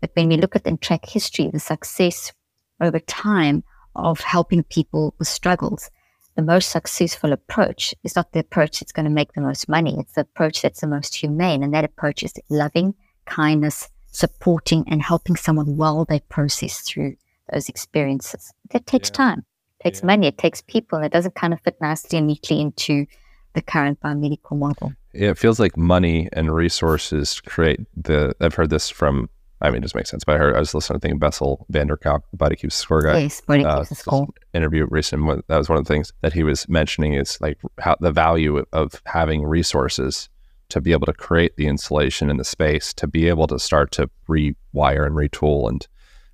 [0.01, 2.33] But when we look at and track history, the success
[2.81, 3.63] over time
[3.95, 5.91] of helping people with struggles,
[6.37, 9.97] the most successful approach is not the approach that's going to make the most money.
[9.99, 11.63] It's the approach that's the most humane.
[11.63, 12.95] And that approach is loving,
[13.27, 17.17] kindness, supporting, and helping someone while they process through
[17.53, 18.53] those experiences.
[18.71, 19.17] That takes yeah.
[19.17, 19.45] time,
[19.81, 20.07] it takes yeah.
[20.07, 23.07] money, it takes people, and it doesn't kind of fit nicely and neatly into
[23.55, 24.93] the current biomedical model.
[25.13, 28.35] It feels like money and resources create the.
[28.41, 29.29] I've heard this from
[29.63, 30.25] I mean, it just makes sense.
[30.25, 33.03] But I heard I was listening to thing Bessel van der Kolk, Body Keeps Score
[33.03, 33.19] guy.
[33.21, 34.29] Yes, Body uh, Keeps Score.
[34.55, 35.47] Interview recent.
[35.49, 38.65] That was one of the things that he was mentioning is like how the value
[38.73, 40.29] of having resources
[40.71, 43.91] to be able to create the insulation in the space, to be able to start
[43.93, 45.87] to rewire and retool and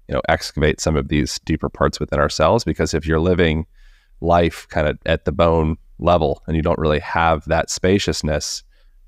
[0.08, 2.62] you know excavate some of these deeper parts within ourselves.
[2.62, 3.66] Because if you're living
[4.20, 8.62] life kind of at the bone level and you don't really have that spaciousness,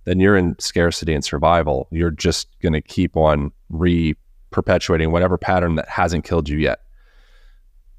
[0.09, 1.89] then you're in scarcity and survival.
[1.91, 4.15] You're just going to keep on re
[4.51, 6.81] perpetuating whatever pattern that hasn't killed you yet.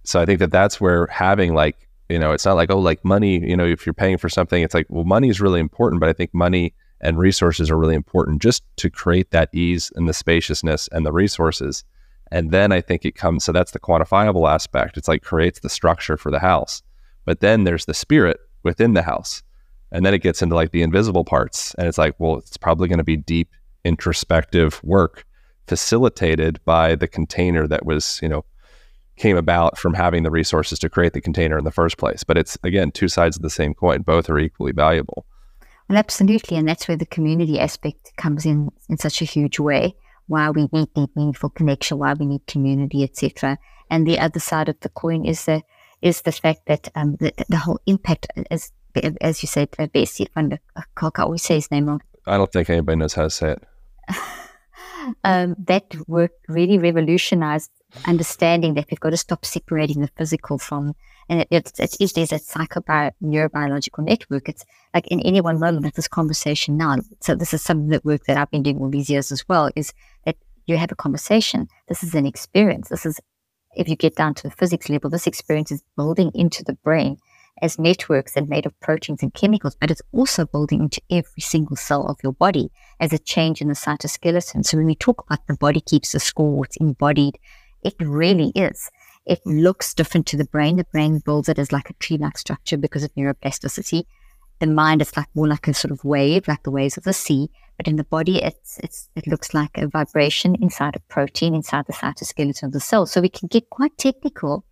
[0.04, 3.06] So I think that that's where having like, you know, it's not like, oh, like
[3.06, 6.00] money, you know, if you're paying for something, it's like, well, money is really important,
[6.00, 10.10] but I think money and resources are really important just to create that ease and
[10.10, 11.84] the spaciousness and the resources.
[12.32, 14.98] And then I think it comes, so that's the quantifiable aspect.
[14.98, 16.82] It's like creates the structure for the house.
[17.26, 19.44] But then there's the spirit within the house.
[19.92, 21.74] And then it gets into like the invisible parts.
[21.76, 23.50] And it's like, well, it's probably going to be deep
[23.84, 25.26] introspective work
[25.68, 28.46] facilitated by the container that was, you know,
[29.18, 32.24] came about from having the resources to create the container in the first place.
[32.24, 34.02] But it's again two sides of the same coin.
[34.02, 35.26] Both are equally valuable.
[35.88, 39.96] Well, absolutely, and that's where the community aspect comes in in such a huge way.
[40.28, 43.58] Why we need deep, meaningful connection, why we need community, etc.
[43.90, 45.64] And the other side of the coin is the
[46.02, 48.72] is the fact that um, the, the whole impact is
[49.22, 50.58] as you said, uh, Bessie van der
[50.96, 52.02] Kolk, I always say his name wrong.
[52.26, 53.64] I don't think anybody knows how to say it.
[55.24, 57.72] um, that work really revolutionized
[58.06, 60.94] understanding that we've got to stop separating the physical from,
[61.28, 64.50] and it, it, it is there's a psychobi- neurobiological network.
[64.50, 66.98] It's like in any one moment of this conversation now.
[67.22, 69.48] So this is some of the work that I've been doing all these years as
[69.48, 69.70] well.
[69.76, 69.94] Is
[70.26, 71.68] that you have a conversation.
[71.88, 72.90] This is an experience.
[72.90, 73.20] This is
[73.76, 77.18] if you get down to the physics level, this experience is building into the brain
[77.62, 81.76] as networks and made of proteins and chemicals, but it's also building into every single
[81.76, 84.66] cell of your body as a change in the cytoskeleton.
[84.66, 87.38] So when we talk about the body keeps the score, it's embodied,
[87.84, 88.90] it really is.
[89.26, 90.78] It looks different to the brain.
[90.78, 94.06] The brain builds it as like a tree-like structure because of neuroplasticity.
[94.60, 97.14] The mind is like more like a sort of wave, like the waves of the
[97.14, 97.50] sea.
[97.78, 101.86] But in the body, it's, it's, it looks like a vibration inside a protein, inside
[101.88, 103.06] the cytoskeleton of the cell.
[103.06, 104.66] So we can get quite technical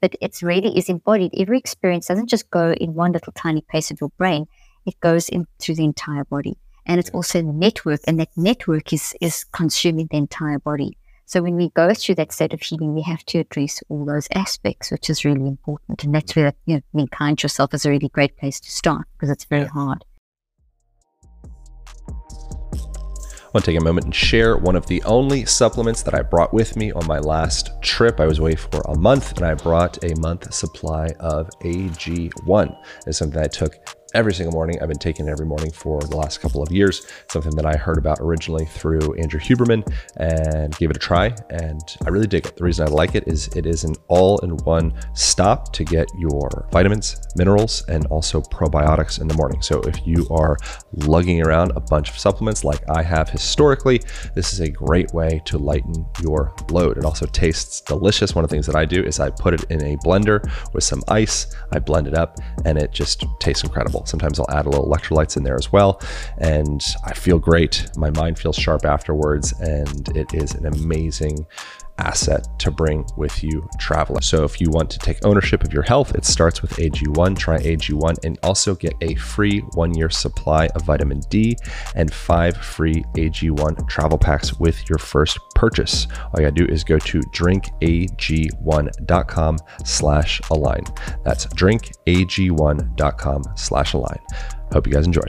[0.00, 1.32] but it's really is embodied.
[1.36, 4.46] Every experience doesn't just go in one little tiny place of your brain,
[4.86, 6.56] it goes in through the entire body.
[6.86, 10.98] And it's also in the network, and that network is, is consuming the entire body.
[11.26, 14.28] So when we go through that state of healing, we have to address all those
[14.34, 16.04] aspects, which is really important.
[16.04, 16.36] And that's mm.
[16.36, 19.30] where, you know, being kind to yourself is a really great place to start because
[19.30, 19.68] it's very yeah.
[19.68, 20.04] hard.
[23.54, 26.52] Want to take a moment and share one of the only supplements that I brought
[26.52, 28.18] with me on my last trip.
[28.18, 32.76] I was away for a month and I brought a month supply of AG1.
[33.06, 33.76] It's something I took
[34.14, 34.80] every single morning.
[34.80, 37.06] I've been taking it every morning for the last couple of years.
[37.28, 39.84] Something that I heard about originally through Andrew Huberman
[40.16, 41.34] and gave it a try.
[41.50, 42.56] And I really dig it.
[42.56, 46.08] The reason I like it is it is an all in one stop to get
[46.16, 49.60] your vitamins, minerals, and also probiotics in the morning.
[49.60, 50.56] So if you are
[50.92, 54.00] lugging around a bunch of supplements like I have historically,
[54.34, 56.98] this is a great way to lighten your load.
[56.98, 58.34] It also tastes delicious.
[58.34, 60.84] One of the things that I do is I put it in a blender with
[60.84, 64.03] some ice, I blend it up, and it just tastes incredible.
[64.04, 66.00] Sometimes I'll add a little electrolytes in there as well,
[66.38, 67.86] and I feel great.
[67.96, 71.46] My mind feels sharp afterwards, and it is an amazing
[71.98, 74.22] asset to bring with you traveling.
[74.22, 77.38] So if you want to take ownership of your health, it starts with AG1.
[77.38, 81.56] Try AG1 and also get a free one year supply of vitamin D
[81.94, 86.08] and five free AG1 travel packs with your first purchase.
[86.12, 90.84] All you gotta do is go to drinkag1.com slash align.
[91.24, 94.18] That's drinkag1.com slash align.
[94.72, 95.22] Hope you guys enjoy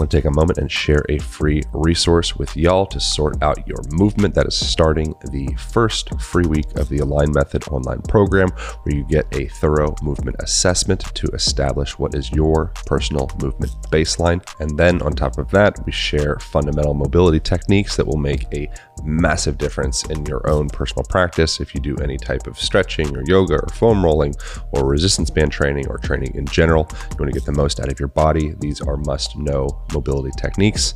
[0.00, 3.68] want to take a moment and share a free resource with y'all to sort out
[3.68, 8.48] your movement that is starting the first free week of the Align Method online program,
[8.82, 14.42] where you get a thorough movement assessment to establish what is your personal movement baseline.
[14.58, 18.70] And then on top of that, we share fundamental mobility techniques that will make a
[19.04, 23.22] massive difference in your own personal practice if you do any type of stretching or
[23.26, 24.34] yoga or foam rolling
[24.72, 26.88] or resistance band training or training in general.
[26.92, 28.54] You want to get the most out of your body.
[28.60, 30.94] These are must know mobility techniques.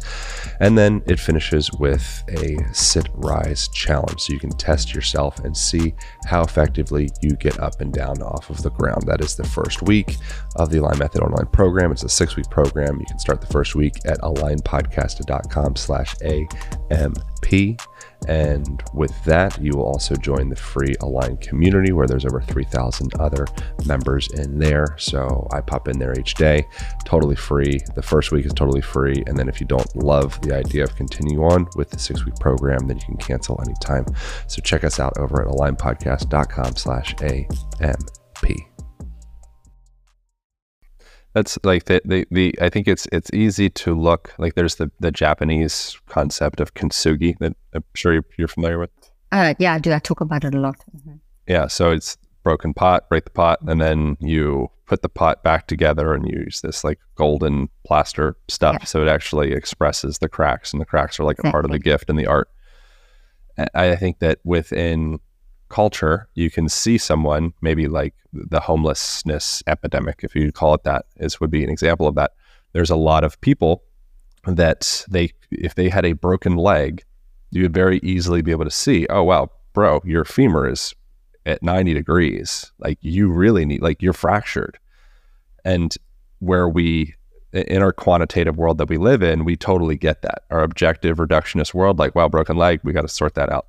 [0.61, 4.21] And then it finishes with a sit rise challenge.
[4.21, 5.95] So you can test yourself and see
[6.27, 9.05] how effectively you get up and down off of the ground.
[9.07, 10.17] That is the first week
[10.57, 11.93] of the Align Method online program.
[11.93, 12.99] It's a six week program.
[13.01, 16.15] You can start the first week at alignpodcast.com slash
[17.45, 17.81] AMP.
[18.27, 23.15] And with that, you will also join the free Align community where there's over 3,000
[23.21, 23.47] other
[23.85, 24.97] members in there.
[24.99, 26.67] So I pop in there each day,
[27.05, 27.81] totally free.
[27.95, 29.23] The first week is totally free.
[29.27, 32.37] And then if you don't love the idea of continue on with the six week
[32.37, 34.07] program, then you can cancel anytime.
[34.47, 38.74] So check us out over at alignpodcast.com slash AMP
[41.35, 44.91] that's like the, the, the I think it's it's easy to look like there's the
[45.01, 48.91] the Japanese concept of kintsugi that I'm sure you're, you're familiar with.
[49.33, 49.93] Uh, yeah, I do.
[49.93, 50.77] I talk about it a lot.
[50.97, 51.17] Mm-hmm.
[51.49, 55.67] Yeah, so it's broken pot, break the pot, and then you put the pot back
[55.67, 58.85] together and use this like golden plaster stuff yeah.
[58.85, 61.49] so it actually expresses the cracks, and the cracks are like exactly.
[61.49, 62.49] a part of the gift and the art.
[63.75, 65.21] I think that within
[65.75, 71.07] culture, you can see someone, maybe like the homelessness epidemic, if you call it that,
[71.17, 72.31] is would be an example of that.
[72.73, 73.83] There's a lot of people
[74.47, 77.03] that they, if they had a broken leg,
[77.51, 80.95] you would very easily be able to see, oh wow, bro, your femur is
[81.45, 82.71] at 90 degrees.
[82.79, 84.79] Like you really need, like you're fractured.
[85.65, 85.93] And
[86.39, 87.17] where we,
[87.53, 90.45] in our quantitative world that we live in, we totally get that.
[90.51, 93.67] Our objective reductionist world, like, wow, broken leg, we got to sort that out.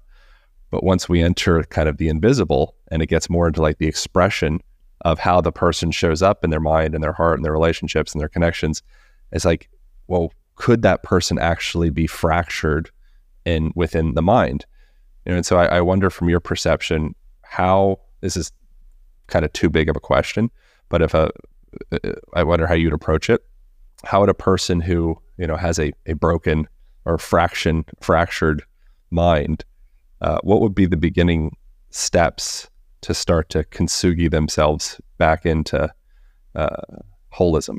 [0.76, 3.88] But once we enter kind of the invisible and it gets more into like the
[3.88, 4.60] expression
[5.06, 8.12] of how the person shows up in their mind and their heart and their relationships
[8.12, 8.84] and their connections,
[9.32, 9.70] it's like,
[10.08, 12.92] well, could that person actually be fractured
[13.46, 14.66] in within the mind?
[15.26, 18.52] You know, and so I, I wonder from your perception how this is
[19.28, 20.52] kind of too big of a question,
[20.90, 21.32] but if a
[22.34, 23.46] I wonder how you'd approach it.
[24.04, 26.68] How would a person who you know has a, a broken
[27.06, 28.62] or fraction fractured
[29.10, 29.64] mind
[30.22, 31.56] uh, what would be the beginning
[31.90, 32.70] steps
[33.02, 35.94] to start to kintsugi themselves back into
[36.56, 36.82] uh,
[37.34, 37.78] holism?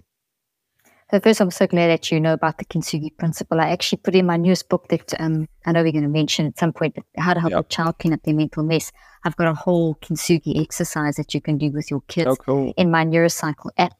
[1.10, 3.60] So first, I'm so glad that you know about the kintsugi principle.
[3.60, 6.46] I actually put in my newest book that um, I know we're going to mention
[6.46, 7.60] at some point, how to help yep.
[7.60, 8.90] a child clean up their mental mess.
[9.22, 12.74] I've got a whole kintsugi exercise that you can do with your kids oh, cool.
[12.76, 13.94] in my neurocycle app.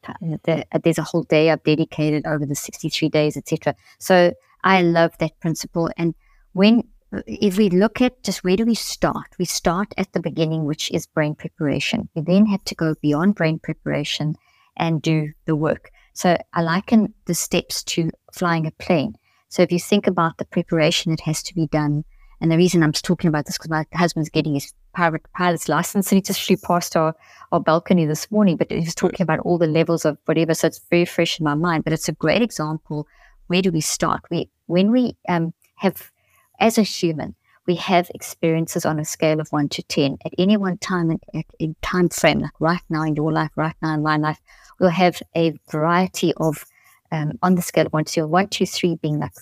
[0.49, 3.77] Uh, there's a whole day I've dedicated over the 63 days, etc.
[4.01, 4.33] So
[4.65, 5.89] I love that principle.
[5.97, 6.13] And
[6.55, 6.83] when
[7.27, 9.27] if we look at just where do we start?
[9.39, 12.09] We start at the beginning, which is brain preparation.
[12.15, 14.37] We then have to go beyond brain preparation
[14.77, 15.91] and do the work.
[16.13, 19.15] So I liken the steps to flying a plane.
[19.49, 22.05] So if you think about the preparation that has to be done,
[22.41, 26.17] and the reason I'm talking about this because my husband's getting his pilot's license and
[26.17, 27.15] he just flew past our,
[27.53, 30.53] our balcony this morning, but he was talking about all the levels of whatever.
[30.53, 33.07] So it's very fresh in my mind, but it's a great example.
[33.47, 34.23] Where do we start?
[34.31, 36.11] We, when we um, have
[36.59, 37.35] as a human,
[37.67, 41.45] we have experiences on a scale of one to 10 at any one time in,
[41.59, 44.41] in time frame, like right now in your life, right now in my life,
[44.79, 46.65] we'll have a variety of,
[47.11, 49.33] um, on the scale of one to one, two, three being like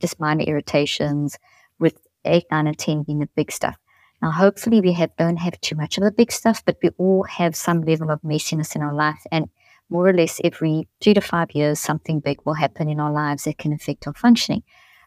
[0.00, 1.38] just minor irritations,
[1.78, 3.76] with eight, nine, and 10 being the big stuff.
[4.22, 7.24] Now, hopefully, we have don't have too much of the big stuff, but we all
[7.24, 9.50] have some level of messiness in our life, and
[9.90, 13.44] more or less every three to five years, something big will happen in our lives
[13.44, 14.62] that can affect our functioning.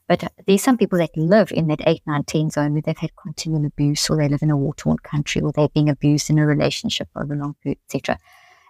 [0.08, 2.98] But uh, there's some people that live in that 8, 9, 10 zone where they've
[2.98, 6.39] had continual abuse or they live in a war-torn country or they're being abused in
[6.39, 8.17] a relationship over a long period, etc.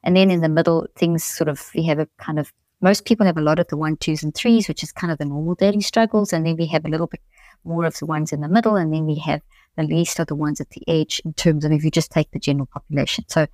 [0.03, 3.25] And then in the middle, things sort of, we have a kind of, most people
[3.25, 5.55] have a lot of the one, twos and threes, which is kind of the normal
[5.55, 6.33] daily struggles.
[6.33, 7.21] And then we have a little bit
[7.63, 8.75] more of the ones in the middle.
[8.75, 9.41] And then we have
[9.75, 12.31] the least of the ones at the edge in terms of if you just take
[12.31, 13.25] the general population.
[13.27, 13.47] So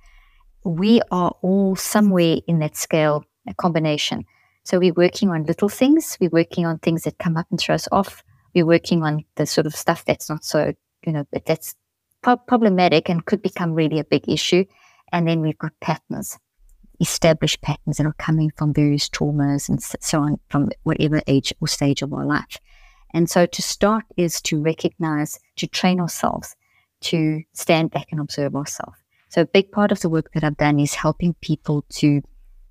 [0.64, 4.24] we are all somewhere in that scale, a combination.
[4.64, 6.16] So we're working on little things.
[6.20, 8.24] We're working on things that come up and throw us off.
[8.54, 10.72] We're working on the sort of stuff that's not so,
[11.06, 11.74] you know, that's
[12.22, 14.64] pro- problematic and could become really a big issue.
[15.12, 16.38] And then we've got patterns,
[17.00, 21.68] established patterns that are coming from various traumas and so on from whatever age or
[21.68, 22.58] stage of our life.
[23.12, 26.56] And so to start is to recognize, to train ourselves
[27.04, 28.98] to stand back and observe ourselves.
[29.28, 32.22] So a big part of the work that I've done is helping people to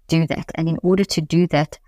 [0.07, 0.51] do that.
[0.55, 1.79] And in order to do that,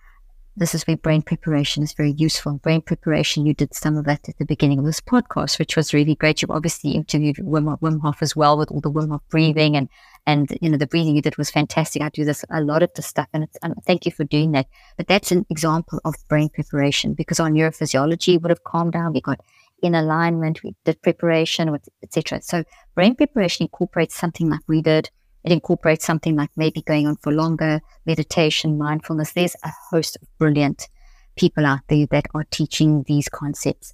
[0.58, 2.54] this is where brain preparation is very useful.
[2.54, 5.94] Brain preparation, you did some of that at the beginning of this podcast, which was
[5.94, 6.42] really great.
[6.42, 9.90] You obviously interviewed Wim, Wim Hof as well with all the Wim Hof breathing and,
[10.26, 12.02] and, you know, the breathing you did was fantastic.
[12.02, 14.68] I do this, a lot of the stuff and, and thank you for doing that.
[14.98, 19.14] But that's an example of brain preparation because our neurophysiology would have calmed down.
[19.14, 19.42] We got
[19.84, 22.42] in alignment, we did preparation, with etc.
[22.42, 22.64] So
[22.96, 25.10] brain preparation incorporates something like we did
[25.46, 29.34] it incorporates something like maybe going on for longer, meditation, mindfulness.
[29.34, 30.90] There's a host of brilliant
[31.36, 33.94] people out there that are teaching these concepts.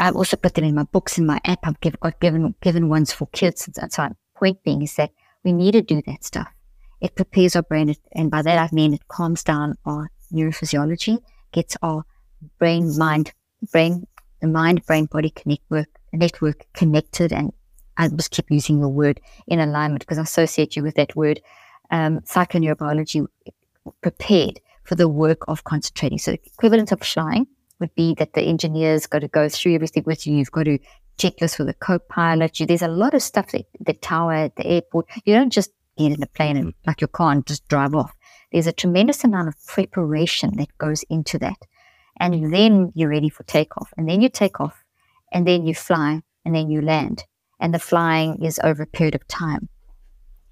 [0.00, 1.60] I've also put them in my books, in my app.
[1.64, 3.68] I've give, got given given ones for kids.
[3.78, 5.10] And so, point being is that
[5.44, 6.48] we need to do that stuff.
[7.02, 11.18] It prepares our brain, and by that I mean it calms down our neurophysiology,
[11.52, 12.04] gets our
[12.58, 13.32] brain, mind,
[13.70, 14.06] brain,
[14.40, 17.52] the mind, brain, body network network connected and
[17.98, 21.40] I just keep using the word in alignment because I associate you with that word,
[21.90, 23.26] um, psychoneurobiology
[24.00, 26.18] prepared for the work of concentrating.
[26.18, 27.46] So the equivalent of flying
[27.80, 30.36] would be that the engineers got to go through everything with you.
[30.36, 30.78] You've got to
[31.18, 32.60] checklist with a co-pilot.
[32.60, 35.06] You, there's a lot of stuff that the tower at the airport.
[35.24, 38.12] You don't just get in a plane and like your car and just drive off.
[38.52, 41.58] There's a tremendous amount of preparation that goes into that.
[42.20, 43.92] And then you're ready for takeoff.
[43.96, 44.84] And then you take off
[45.32, 47.24] and then you fly and then you land
[47.60, 49.68] and the flying is over a period of time.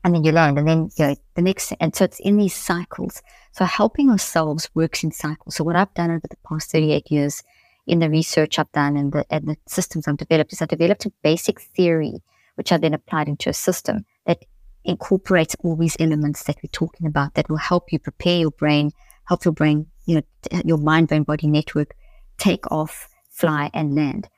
[0.05, 2.55] And then you learn, and then you know, the next, and so it's in these
[2.55, 3.23] cycles.
[3.53, 5.57] So helping ourselves works in cycles.
[5.57, 7.43] So what I've done over the past 38 years
[7.87, 11.07] in the research I've done and the, and the systems I've developed is I've developed
[11.07, 12.23] a basic theory,
[12.55, 14.45] which I've then applied into a system that
[14.85, 18.93] incorporates all these elements that we're talking about that will help you prepare your brain,
[19.25, 21.95] help your brain, you know, your mind, brain, body network
[22.39, 24.29] take off, fly, and land.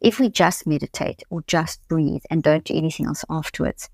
[0.00, 3.88] If we just meditate or just breathe and don't do anything else afterwards,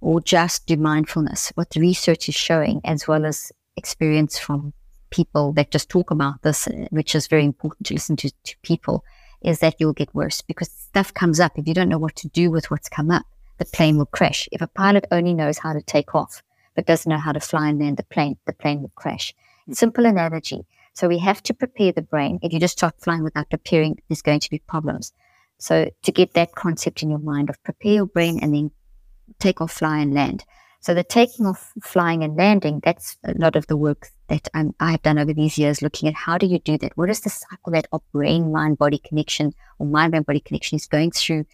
[0.00, 4.72] or just do mindfulness, what the research is showing, as well as experience from
[5.10, 8.56] people that just talk about this, uh, which is very important to listen to, to
[8.62, 9.04] people,
[9.40, 11.52] is that you'll get worse because stuff comes up.
[11.56, 13.24] If you don't know what to do with what's come up,
[13.58, 14.48] the plane will crash.
[14.52, 16.42] If a pilot only knows how to take off,
[16.74, 19.34] but doesn't know how to fly and land the plane, the plane will crash.
[19.68, 19.76] Mm.
[19.76, 20.66] Simple analogy.
[20.92, 22.38] So we have to prepare the brain.
[22.42, 25.12] If you just start flying without preparing, there's going to be problems.
[25.58, 28.70] So to get that concept in your mind of prepare your brain and then
[29.38, 30.44] take off, fly and land.
[30.80, 34.48] So the taking off, flying and landing, that's a lot of the work that
[34.80, 36.96] I've done over these years, looking at how do you do that?
[36.96, 40.76] What is the cycle that our brain, mind, body connection or mind, brain, body connection
[40.76, 41.46] is going through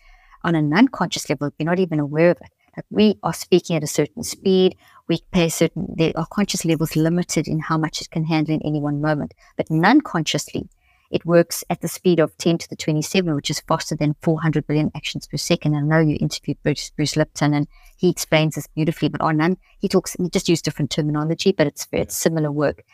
[0.43, 1.53] on an unconscious level?
[1.61, 2.51] We're not even aware of it.
[2.77, 4.77] Like we are speaking at a certain speed.
[5.07, 8.63] We pay certain, our conscious level is limited in how much it can handle in
[8.63, 9.35] any one moment.
[9.57, 10.69] But non-consciously,
[11.11, 14.67] it works at the speed of 10 to the 27, which is faster than 400
[14.67, 15.75] billion actions per second.
[15.75, 19.89] I know you interviewed Bruce, Bruce Lipton and he explains this beautifully, but on he
[19.89, 22.85] talks, he just used different terminology, but it's, it's similar work.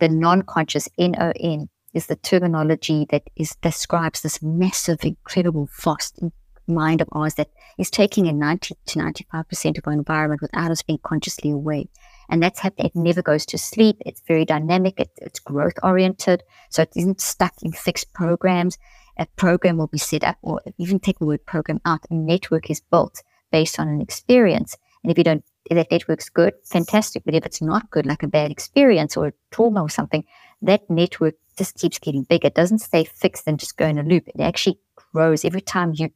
[0.00, 6.18] The non-conscious NON is the terminology that is describes this massive, incredible, fast
[6.66, 10.82] mind of ours that is taking in 90 to 95% of our environment without us
[10.82, 11.84] being consciously aware.
[12.28, 12.90] And that's happening.
[12.94, 13.96] It never goes to sleep.
[14.00, 15.00] It's very dynamic.
[15.00, 16.42] It, it's growth oriented.
[16.70, 18.78] So it isn't stuck in fixed programs.
[19.18, 22.00] A program will be set up, or even take the word program out.
[22.10, 24.76] A network is built based on an experience.
[25.02, 27.24] And if you don't, if that network's good, fantastic.
[27.24, 30.24] But if it's not good, like a bad experience or a trauma or something,
[30.62, 32.48] that network just keeps getting bigger.
[32.48, 34.28] It doesn't stay fixed and just go in a loop.
[34.28, 34.78] It actually
[35.12, 36.10] grows every time you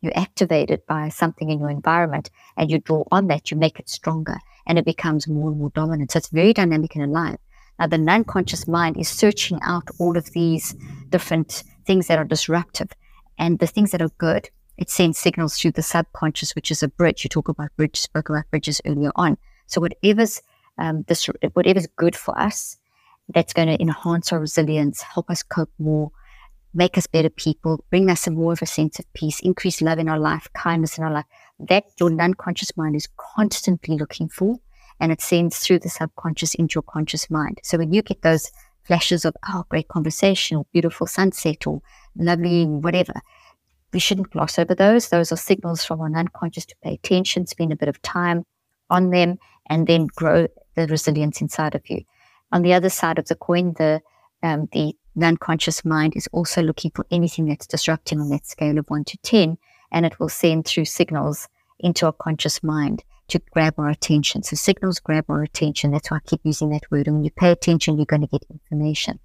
[0.00, 3.78] you activate it by something in your environment and you draw on that, you make
[3.78, 6.12] it stronger and it becomes more and more dominant.
[6.12, 7.38] So it's very dynamic and alive.
[7.78, 10.74] Now, the non conscious mind is searching out all of these
[11.10, 12.90] different things that are disruptive
[13.38, 16.88] and the things that are good it sends signals through the subconscious, which is a
[16.88, 17.24] bridge.
[17.24, 19.38] You talk about bridge, spoke about bridges earlier on.
[19.66, 20.42] So whatever's
[20.78, 22.76] um, this, whatever's good for us,
[23.32, 26.12] that's going to enhance our resilience, help us cope more,
[26.74, 29.98] make us better people, bring us a more of a sense of peace, increase love
[29.98, 31.24] in our life, kindness in our life.
[31.58, 34.56] That your unconscious mind is constantly looking for,
[35.00, 37.60] and it sends through the subconscious into your conscious mind.
[37.62, 38.50] So when you get those
[38.84, 41.82] flashes of oh, great conversation, or beautiful sunset, or
[42.16, 43.14] lovely whatever,
[43.92, 45.08] we shouldn't gloss over those.
[45.08, 48.44] Those are signals from our unconscious to pay attention, spend a bit of time
[48.90, 49.38] on them,
[49.68, 52.02] and then grow the resilience inside of you.
[52.52, 54.00] On the other side of the coin, the
[54.42, 58.84] um, the unconscious mind is also looking for anything that's disrupting on that scale of
[58.88, 59.56] one to ten,
[59.96, 61.48] and it will send through signals
[61.80, 64.42] into our conscious mind to grab our attention.
[64.42, 65.90] So signals grab our attention.
[65.90, 67.06] That's why I keep using that word.
[67.06, 69.18] And when you pay attention, you're going to get information.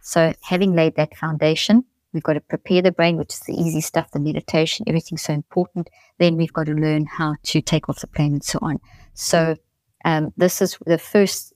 [0.00, 3.82] So having laid that foundation, we've got to prepare the brain, which is the easy
[3.82, 5.90] stuff, the meditation, everything's so important.
[6.18, 8.80] Then we've got to learn how to take off the plane and so on.
[9.12, 9.56] So
[10.06, 11.52] um, this is the first,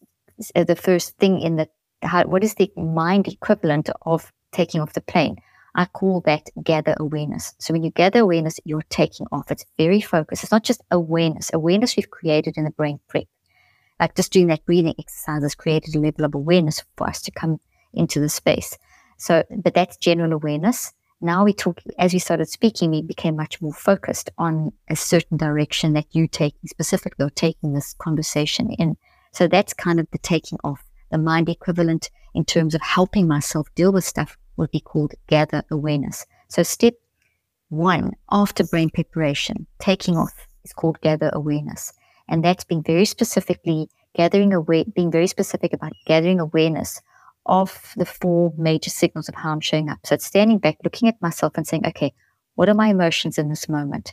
[0.54, 1.68] uh, the first thing in the
[2.02, 5.38] how, what is the mind equivalent of taking off the plane?
[5.78, 7.54] I call that gather awareness.
[7.60, 9.52] So when you gather awareness, you're taking off.
[9.52, 10.42] It's very focused.
[10.42, 11.52] It's not just awareness.
[11.54, 13.28] Awareness we've created in the brain prep.
[14.00, 17.30] Like just doing that breathing exercise has created a level of awareness for us to
[17.30, 17.60] come
[17.94, 18.76] into the space.
[19.18, 20.92] So, but that's general awareness.
[21.20, 25.36] Now we talk, as we started speaking, we became much more focused on a certain
[25.36, 28.96] direction that you're taking specifically or taking this conversation in.
[29.30, 30.82] So that's kind of the taking off.
[31.12, 35.62] The mind equivalent in terms of helping myself deal with stuff would be called gather
[35.70, 36.26] awareness.
[36.48, 36.94] So step
[37.70, 41.92] one after brain preparation, taking off is called gather awareness.
[42.28, 47.00] And that's being very specifically gathering away, being very specific about gathering awareness
[47.46, 49.98] of the four major signals of how I'm showing up.
[50.04, 52.12] So it's standing back, looking at myself and saying, okay,
[52.56, 54.12] what are my emotions in this moment?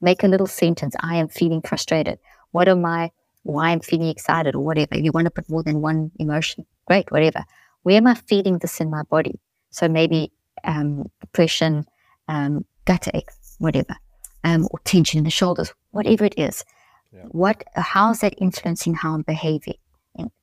[0.00, 0.94] Make a little sentence.
[1.00, 2.18] I am feeling frustrated.
[2.50, 3.10] What are my,
[3.42, 4.94] why I'm feeling excited or whatever.
[4.94, 7.44] If you want to put more than one emotion, great, whatever.
[7.82, 9.40] Where am I feeling this in my body?
[9.70, 10.32] So maybe
[10.64, 11.86] um, depression,
[12.28, 13.96] um, gut ache, whatever,
[14.44, 16.64] um, or tension in the shoulders, whatever it is.
[17.12, 17.24] Yeah.
[17.28, 19.78] What, how is that influencing how I'm behaving?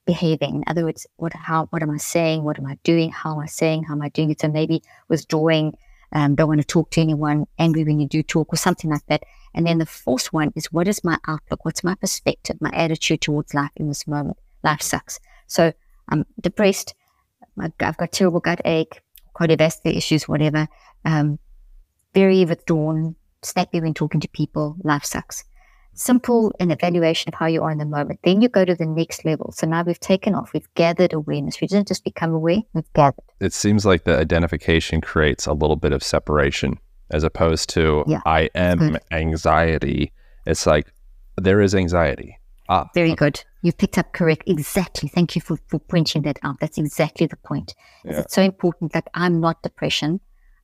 [0.05, 0.55] behaving.
[0.55, 2.43] In other words, what how what am I saying?
[2.43, 3.11] What am I doing?
[3.11, 3.83] How am I saying?
[3.83, 4.41] How am I doing it?
[4.41, 5.73] So maybe withdrawing,
[6.11, 9.05] um, don't want to talk to anyone, angry when you do talk, or something like
[9.07, 9.23] that.
[9.53, 11.65] And then the fourth one is what is my outlook?
[11.65, 14.37] What's my perspective, my attitude towards life in this moment?
[14.63, 15.19] Life sucks.
[15.47, 15.73] So
[16.09, 16.93] I'm depressed.
[17.57, 19.01] I've got terrible gut ache,
[19.35, 20.67] cardiovascular issues, whatever.
[21.03, 21.39] Um,
[22.13, 24.77] very withdrawn, snappy when talking to people.
[24.83, 25.43] Life sucks
[25.95, 28.19] simple an evaluation of how you are in the moment.
[28.23, 29.51] Then you go to the next level.
[29.53, 31.59] So now we've taken off, we've gathered awareness.
[31.59, 33.23] We didn't just become aware, we've gathered.
[33.39, 36.77] It seems like the identification creates a little bit of separation
[37.11, 40.11] as opposed to yeah, I am anxiety.
[40.45, 40.91] It's like
[41.37, 42.37] there is anxiety.
[42.67, 43.15] Ah, Very okay.
[43.15, 43.43] good.
[43.61, 44.43] You've picked up correct.
[44.47, 45.09] Exactly.
[45.09, 46.59] Thank you for, for pointing that out.
[46.59, 47.75] That's exactly the point.
[48.03, 48.19] Yeah.
[48.19, 50.19] It's so important that I'm not depression.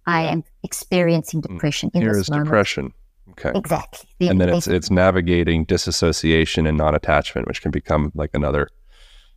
[0.05, 1.47] I am experiencing mm.
[1.47, 2.47] depression in Here is moment.
[2.47, 2.93] depression.
[3.31, 3.51] Okay.
[3.55, 4.09] Exactly.
[4.19, 8.67] The, and then it's it's navigating disassociation and non-attachment, which can become like another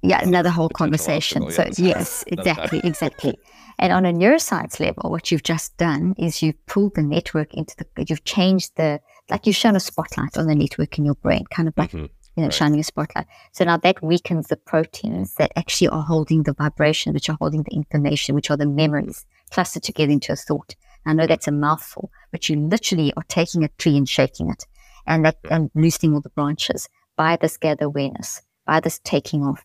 [0.02, 1.50] yeah another whole conversation.
[1.50, 3.38] So yes, exactly, exactly.
[3.78, 7.76] And on a neuroscience level, what you've just done is you've pulled the network into
[7.76, 9.00] the you've changed the
[9.30, 12.06] like you've shown a spotlight on the network in your brain, kind of like mm-hmm.
[12.36, 12.54] You know right.
[12.54, 13.26] shining a spotlight.
[13.52, 17.62] So now that weakens the proteins that actually are holding the vibration, which are holding
[17.62, 20.74] the information, which are the memories clustered together into a thought.
[21.06, 24.64] I know that's a mouthful, but you literally are taking a tree and shaking it
[25.06, 29.64] and that and loosening all the branches by this gather awareness, by this taking off.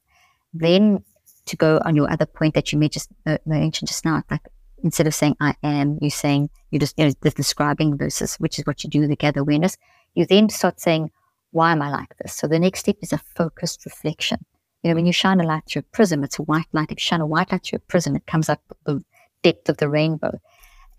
[0.53, 1.03] Then
[1.45, 4.41] to go on your other point that you just uh, mentioned just now, like
[4.83, 8.65] instead of saying I am, you're saying you're just you know, describing versus which is
[8.65, 9.77] what you do the gather awareness.
[10.15, 11.11] You then start saying,
[11.51, 12.33] why am I like this?
[12.33, 14.39] So the next step is a focused reflection.
[14.83, 15.15] You know, when you mm.
[15.15, 16.91] shine a light through a prism, it's a white light.
[16.91, 19.03] If you shine a white light through a prism, it comes up the
[19.43, 20.39] depth of the rainbow.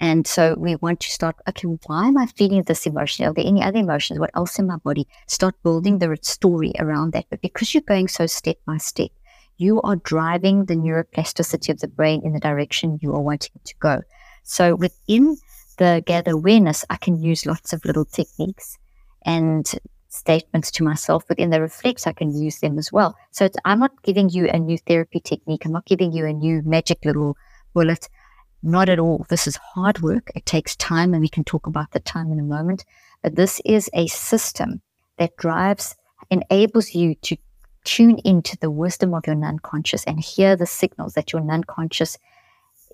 [0.00, 3.26] And so we want to start, okay, why am I feeling this emotion?
[3.26, 4.18] Are there any other emotions?
[4.18, 5.06] What else in my body?
[5.26, 7.26] Start building the story around that.
[7.28, 9.10] But because you're going so step by step,
[9.58, 13.64] you are driving the neuroplasticity of the brain in the direction you are wanting it
[13.66, 14.00] to go.
[14.42, 15.36] So within
[15.76, 18.78] the gather awareness, I can use lots of little techniques
[19.26, 19.70] and
[20.10, 21.24] statements to myself.
[21.26, 23.16] but Within the reflex, I can use them as well.
[23.30, 25.64] So I'm not giving you a new therapy technique.
[25.64, 27.36] I'm not giving you a new magic little
[27.72, 28.08] bullet.
[28.62, 29.24] Not at all.
[29.30, 30.30] This is hard work.
[30.34, 32.84] It takes time, and we can talk about the time in a moment.
[33.22, 34.82] But this is a system
[35.16, 35.96] that drives,
[36.30, 37.36] enables you to
[37.84, 41.64] tune into the wisdom of your non conscious and hear the signals that your non
[41.64, 42.18] conscious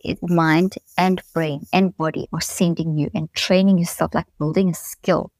[0.04, 4.74] eh, mind and brain and body are sending you and training yourself like building a
[4.74, 5.32] skill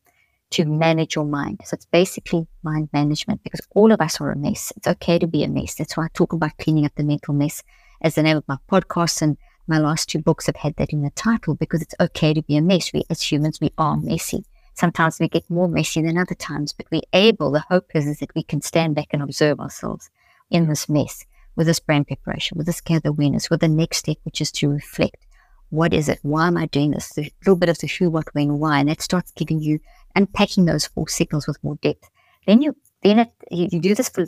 [0.51, 1.61] to manage your mind.
[1.65, 4.73] So it's basically mind management because all of us are a mess.
[4.77, 5.75] It's okay to be a mess.
[5.75, 7.63] That's why I talk about cleaning up the mental mess
[8.01, 9.23] as the name of my podcast.
[9.23, 9.37] And
[9.67, 12.57] my last two books have had that in the title because it's okay to be
[12.57, 12.93] a mess.
[12.93, 14.45] We, as humans, we are messy.
[14.75, 18.19] Sometimes we get more messy than other times, but we're able, the hope is, is
[18.19, 20.11] that we can stand back and observe ourselves
[20.51, 21.25] in this mess
[21.57, 24.69] with this brain preparation, with this gather awareness, with the next step, which is to
[24.69, 25.27] reflect.
[25.71, 26.19] What is it?
[26.23, 27.17] Why am I doing this?
[27.19, 28.79] A little bit of the who, what, when, why.
[28.79, 29.81] And that starts giving you,
[30.17, 32.11] unpacking those four signals with more depth.
[32.47, 34.27] Then you, then it, you, you do this for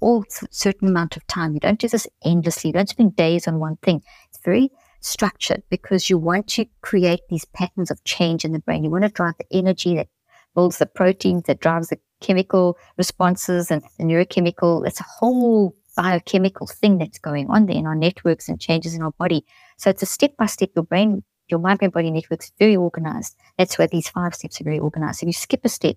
[0.00, 1.54] all certain amount of time.
[1.54, 2.68] You don't do this endlessly.
[2.68, 4.02] You don't spend days on one thing.
[4.28, 4.70] It's very
[5.00, 8.84] structured because you want to create these patterns of change in the brain.
[8.84, 10.08] You want to drive the energy that
[10.54, 14.86] builds the proteins, that drives the chemical responses and the neurochemical.
[14.86, 19.02] It's a whole biochemical thing that's going on there in our networks and changes in
[19.02, 19.44] our body.
[19.76, 20.70] So it's a step by step.
[20.74, 23.36] Your brain, your mind brain body network is very organized.
[23.56, 25.22] That's why these five steps are very organized.
[25.22, 25.96] If you skip a step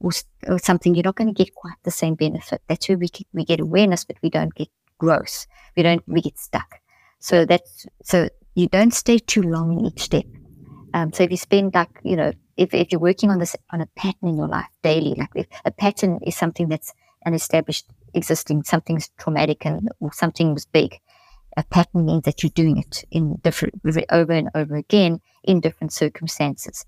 [0.00, 0.10] or,
[0.46, 2.62] or something, you're not going to get quite the same benefit.
[2.68, 4.68] That's where we get, we get awareness, but we don't get
[4.98, 5.46] growth.
[5.76, 6.80] We don't, we get stuck.
[7.18, 10.24] So that's, so you don't stay too long in each step.
[10.94, 13.80] Um, so if you spend like, you know, if, if you're working on this, on
[13.80, 16.92] a pattern in your life daily, like a pattern is something that's
[17.24, 20.98] an established existing, something's traumatic and or something was big,
[21.58, 23.74] a pattern means that you're doing it in different,
[24.10, 26.86] over and over again in different circumstances,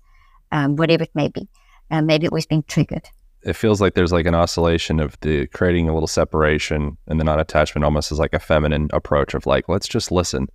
[0.51, 1.47] um, whatever it may be.
[1.91, 3.07] Uh, maybe it was being triggered.
[3.43, 7.23] It feels like there's like an oscillation of the creating a little separation and the
[7.23, 10.47] non-attachment almost as like a feminine approach of like, let's just listen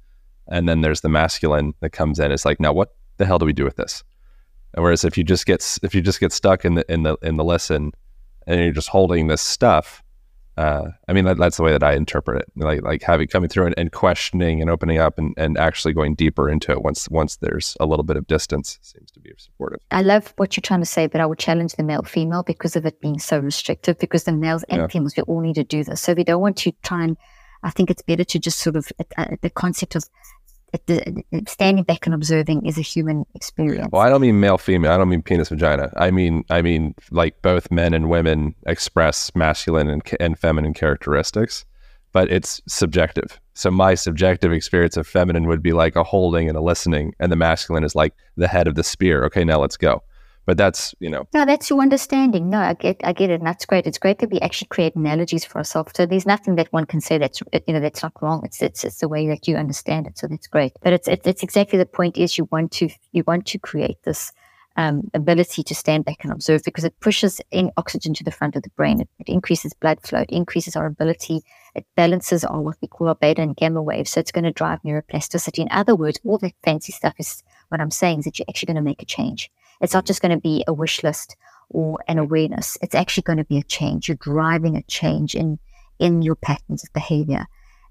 [0.48, 2.30] and then there's the masculine that comes in.
[2.30, 4.04] It's like, now what the hell do we do with this?
[4.74, 7.36] Whereas if you just get if you just get stuck in the in the in
[7.36, 7.92] the lesson
[8.46, 10.02] and you're just holding this stuff,
[10.56, 12.50] uh, I mean that, that's the way that I interpret it.
[12.56, 16.14] Like like having coming through and, and, questioning and opening up and, and actually going
[16.14, 19.80] deeper into it once once there's a little bit of distance seems to be supportive.
[19.90, 22.74] I love what you're trying to say, but I would challenge the male female because
[22.74, 23.98] of it being so restrictive.
[23.98, 24.86] Because the males and yeah.
[24.86, 27.16] females we all need to do this, so we don't want to try and.
[27.62, 30.04] I think it's better to just sort of uh, the concept of
[30.86, 33.88] the, standing back and observing is a human experience.
[33.92, 34.92] Well, I don't mean male, female.
[34.92, 35.92] I don't mean penis, vagina.
[35.96, 41.64] I mean, I mean like both men and women express masculine and, and feminine characteristics,
[42.12, 43.40] but it's subjective.
[43.54, 47.32] So my subjective experience of feminine would be like a holding and a listening, and
[47.32, 49.24] the masculine is like the head of the spear.
[49.24, 50.02] Okay, now let's go.
[50.46, 51.26] But that's you know.
[51.34, 52.48] No, that's your understanding.
[52.48, 53.40] No, I get, I get it.
[53.40, 53.86] And that's great.
[53.86, 55.92] It's great that we actually create analogies for ourselves.
[55.96, 58.42] So there's nothing that one can say that's you know that's not wrong.
[58.44, 60.16] It's it's it's the way that you understand it.
[60.16, 60.72] So that's great.
[60.82, 62.16] But it's it's, it's exactly the point.
[62.16, 64.32] Is you want to you want to create this
[64.76, 68.56] um, ability to stand back and observe because it pushes in oxygen to the front
[68.56, 69.00] of the brain.
[69.00, 70.20] It, it, increases blood flow.
[70.20, 71.42] It increases our ability.
[71.74, 74.10] It balances our what we call our beta and gamma waves.
[74.10, 75.58] So it's going to drive neuroplasticity.
[75.58, 78.66] In other words, all that fancy stuff is what I'm saying is that you're actually
[78.66, 79.50] going to make a change.
[79.80, 81.36] It's not just going to be a wish list
[81.68, 82.78] or an awareness.
[82.82, 84.08] It's actually going to be a change.
[84.08, 85.58] You're driving a change in,
[85.98, 87.46] in your patterns of behavior.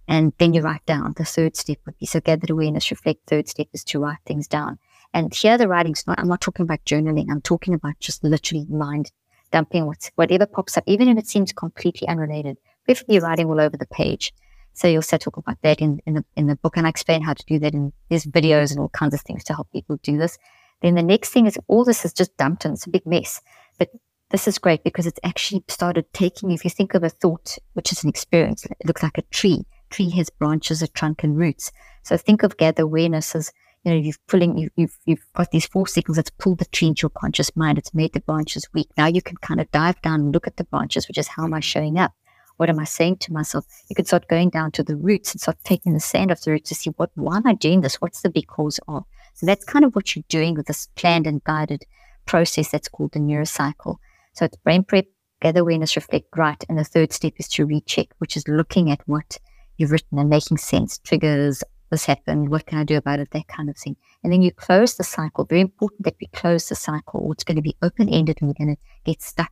[0.08, 1.14] And then you write down.
[1.18, 3.28] The third step would be so gathered awareness, reflect.
[3.28, 4.78] Third step is to write things down.
[5.14, 7.28] And here the writing's not, I'm not talking about journaling.
[7.32, 9.12] I'm talking about just literally mind
[9.52, 12.58] dumping what's, whatever pops up, even if it seems completely unrelated.
[12.86, 14.34] Preferably writing all over the page.
[14.74, 17.22] So you'll also talk about that in, in the in the book, and I explain
[17.22, 19.98] how to do that in there's videos and all kinds of things to help people
[20.04, 20.38] do this.
[20.86, 22.74] Then the next thing is all this is just dumped in.
[22.74, 23.42] It's a big mess.
[23.80, 23.90] But
[24.30, 27.92] this is great because it's actually started taking, if you think of a thought, which
[27.92, 29.66] is an experience, it looks like a tree.
[29.90, 31.72] Tree has branches, a trunk, and roots.
[32.04, 33.52] So think of gather awareness as,
[33.84, 36.90] you know, you've pulling, you, you've, you've got these four signals that's pulled the tree
[36.90, 37.80] into your conscious mind.
[37.80, 38.90] It's made the branches weak.
[38.96, 41.46] Now you can kind of dive down and look at the branches, which is how
[41.46, 42.14] am I showing up?
[42.58, 43.66] What am I saying to myself?
[43.90, 46.52] You can start going down to the roots and start taking the sand off the
[46.52, 47.96] roots to see what, why am I doing this?
[47.96, 49.04] What's the big cause of?
[49.36, 51.86] So that's kind of what you're doing with this planned and guided
[52.26, 53.98] process that's called the neurocycle.
[54.34, 55.06] So it's brain prep,
[55.42, 56.64] gather awareness, reflect, write.
[56.68, 59.38] And the third step is to recheck, which is looking at what
[59.78, 63.48] you've written and making sense, triggers, this happened, what can I do about it, that
[63.48, 63.96] kind of thing.
[64.24, 65.46] And then you close the cycle.
[65.46, 68.50] Very important that we close the cycle or it's going to be open ended and
[68.50, 69.52] we're going to get stuck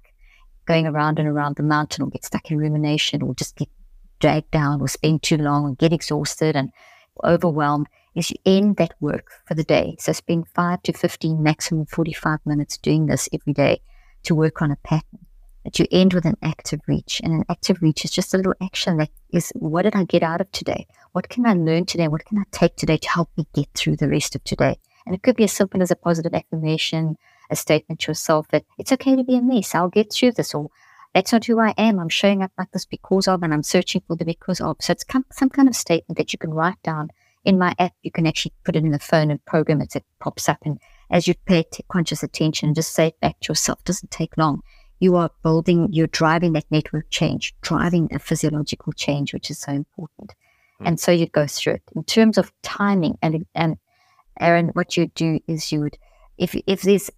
[0.66, 3.68] going around and around the mountain or get stuck in rumination or just get
[4.20, 6.72] dragged down or spend too long and get exhausted and
[7.24, 9.96] overwhelmed is you end that work for the day.
[10.00, 13.82] So spend five to 15, maximum 45 minutes doing this every day
[14.24, 15.26] to work on a pattern.
[15.64, 17.22] That you end with an active reach.
[17.24, 20.22] And an active reach is just a little action that is what did I get
[20.22, 20.88] out of today?
[21.14, 22.10] What can I learn today?
[22.10, 24.78] What can I take today to help me get through the rest of today?
[25.06, 27.18] And it could be as simple as a positive affirmation,
[27.50, 29.74] a statement to yourself that it's okay to be a mess.
[29.74, 30.54] I'll get through this.
[30.54, 30.70] Or
[31.14, 32.00] that's not who I am.
[32.00, 34.78] I'm showing up like this because of, and I'm searching for the because of.
[34.82, 37.10] So it's some kind of statement that you can write down
[37.46, 39.96] in my app, you can actually put it in the phone and program it.
[39.96, 40.60] It pops up.
[40.64, 40.80] And
[41.10, 44.12] as you pay t- conscious attention and just say it back to yourself, it doesn't
[44.12, 44.62] take long.
[45.00, 49.74] You are building, you're driving that network change, driving a physiological change, which is so
[49.74, 50.34] important.
[50.82, 50.88] Mm.
[50.88, 51.84] And so you go through it.
[51.96, 53.78] In terms of timing, and, and
[54.40, 55.98] Aaron, what you do is you would,
[56.38, 57.10] if, if there's,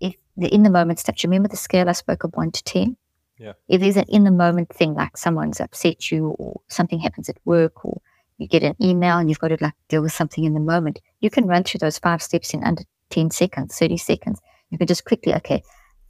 [0.00, 2.52] if the in the moment stuff, do you remember the scale I spoke of one
[2.52, 2.96] to 10?
[3.38, 3.52] Yeah.
[3.68, 7.38] If there's an in the moment thing, like someone's upset you or something happens at
[7.44, 8.00] work or
[8.38, 11.00] you get an email and you've got to like deal with something in the moment,
[11.20, 14.40] you can run through those five steps in under 10 seconds, 30 seconds.
[14.70, 15.62] You can just quickly, okay,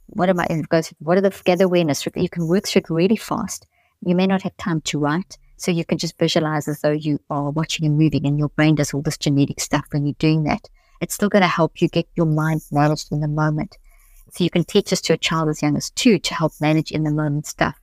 [0.07, 2.05] what am I, go through, what are the gather awareness?
[2.15, 3.67] You can work through it really fast.
[4.05, 5.37] You may not have time to write.
[5.57, 8.75] So you can just visualize as though you are watching a movie and your brain
[8.75, 10.67] does all this genetic stuff when you're doing that.
[10.99, 13.77] It's still going to help you get your mind managed in the moment.
[14.31, 16.91] So you can teach this to a child as young as two to help manage
[16.91, 17.79] in the moment stuff.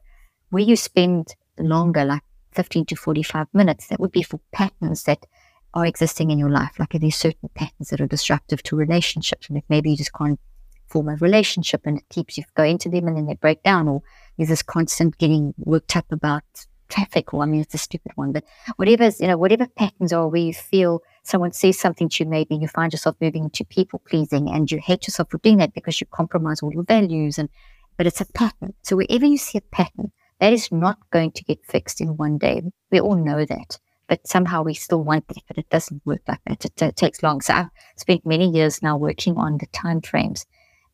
[0.51, 2.22] Where you spend longer, like
[2.53, 5.26] 15 to 45 minutes, that would be for patterns that
[5.74, 6.78] are existing in your life.
[6.78, 10.12] Like if there's certain patterns that are disruptive to relationships, and if maybe you just
[10.12, 10.40] can't
[10.86, 13.88] form a relationship and it keeps you going into them and then they break down,
[13.88, 14.03] or
[14.36, 16.42] there's this constant getting worked up about
[16.88, 18.44] traffic, or I mean, it's a stupid one, but
[18.76, 22.57] whatever's, you know, whatever patterns are where you feel someone says something to you, maybe
[22.57, 26.01] you find yourself moving into people pleasing and you hate yourself for doing that because
[26.01, 27.48] you compromise all your values and,
[27.96, 28.74] but it's a pattern.
[28.82, 30.11] So wherever you see a pattern,
[30.41, 32.62] that is not going to get fixed in one day.
[32.91, 33.78] We all know that,
[34.09, 36.64] but somehow we still want that, but it doesn't work like that.
[36.64, 37.41] It, it takes long.
[37.41, 40.47] So I've spent many years now working on the time frames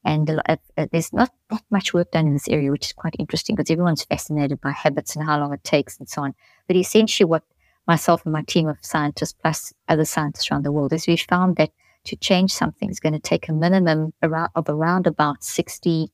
[0.07, 3.17] and uh, uh, there's not that much work done in this area, which is quite
[3.19, 6.33] interesting because everyone's fascinated by habits and how long it takes and so on.
[6.69, 7.43] But essentially what
[7.89, 11.57] myself and my team of scientists plus other scientists around the world is we found
[11.57, 11.73] that
[12.05, 16.09] to change something is going to take a minimum around, of around about 60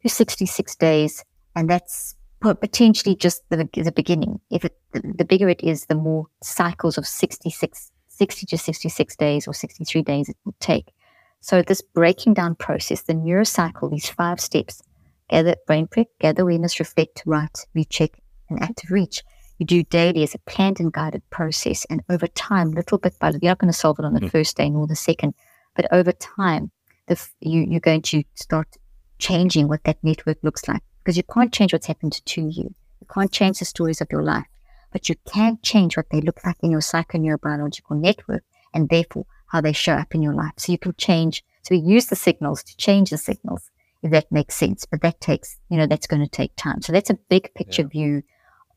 [0.00, 1.22] to 66 days.
[1.54, 4.40] And that's potentially just the, the beginning.
[4.50, 9.48] If it, the, bigger it is, the more cycles of 66, 60 to 66 days
[9.48, 10.92] or 63 days it will take.
[11.40, 14.82] So this breaking down process, the neurocycle, these five steps,
[15.28, 18.10] gather brain prick, gather awareness, reflect, write, recheck,
[18.48, 19.22] and active reach
[19.62, 21.84] you do daily as a planned and guided process.
[21.88, 24.20] And over time, little bit by little, you're not going to solve it on the
[24.20, 24.30] mm.
[24.30, 25.34] first day nor the second,
[25.76, 26.72] but over time,
[27.06, 28.68] the, you, you're going to start
[29.18, 32.74] changing what that network looks like because you can't change what's happened to you.
[33.00, 34.46] You can't change the stories of your life,
[34.92, 39.60] but you can change what they look like in your psychoneurobiological network and therefore how
[39.60, 40.52] they show up in your life.
[40.56, 41.44] So you can change.
[41.62, 43.70] So we use the signals to change the signals,
[44.02, 44.86] if that makes sense.
[44.86, 46.82] But that takes, you know, that's going to take time.
[46.82, 47.88] So that's a big picture yeah.
[47.88, 48.22] view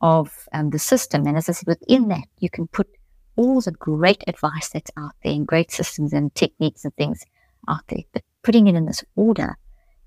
[0.01, 1.25] of um, the system.
[1.25, 2.87] And as I said, within that, you can put
[3.35, 7.23] all the great advice that's out there and great systems and techniques and things
[7.67, 8.03] out there.
[8.13, 9.57] But putting it in this order,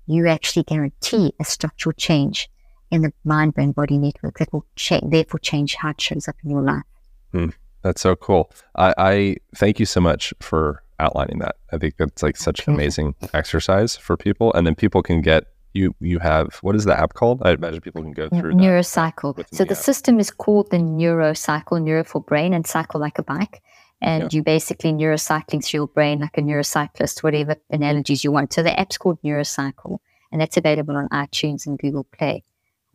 [0.09, 2.49] you actually guarantee a structural change
[2.91, 6.35] in the mind brain body network that will cha- therefore change how it shows up
[6.43, 6.83] in your life.
[7.31, 7.49] Hmm.
[7.81, 8.51] That's so cool.
[8.75, 11.55] I, I, thank you so much for outlining that.
[11.71, 14.53] I think that's like such an amazing exercise for people.
[14.53, 17.41] And then people can get you you have what is the app called?
[17.43, 19.45] I imagine people can go through Neurocycle.
[19.53, 23.23] So the, the system is called the Neurocycle, Neuro for brain, and cycle like a
[23.23, 23.61] bike.
[24.01, 24.37] And yeah.
[24.37, 28.53] you basically neurocycling through your brain like a neurocyclist, whatever analogies you want.
[28.53, 29.99] So the app's called Neurocycle,
[30.31, 32.43] and that's available on iTunes and Google Play.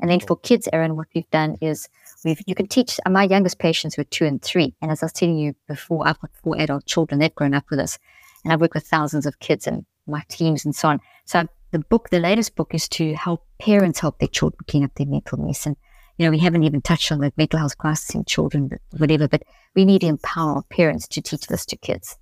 [0.01, 1.89] And then for kids, Aaron, what we've done is
[2.25, 4.75] we've you can teach uh, my youngest patients were two and three.
[4.81, 7.65] And as I was telling you before, I've got four adult children, they've grown up
[7.71, 7.99] with us.
[8.43, 11.01] And I've worked with thousands of kids and my teams and so on.
[11.25, 14.95] So the book, the latest book, is to help parents help their children clean up
[14.95, 15.67] their mental mess.
[15.67, 15.77] And,
[16.19, 19.43] you know, we haven't even touched on the mental health crisis in children, whatever, but
[19.75, 22.17] we need to empower parents to teach this to kids.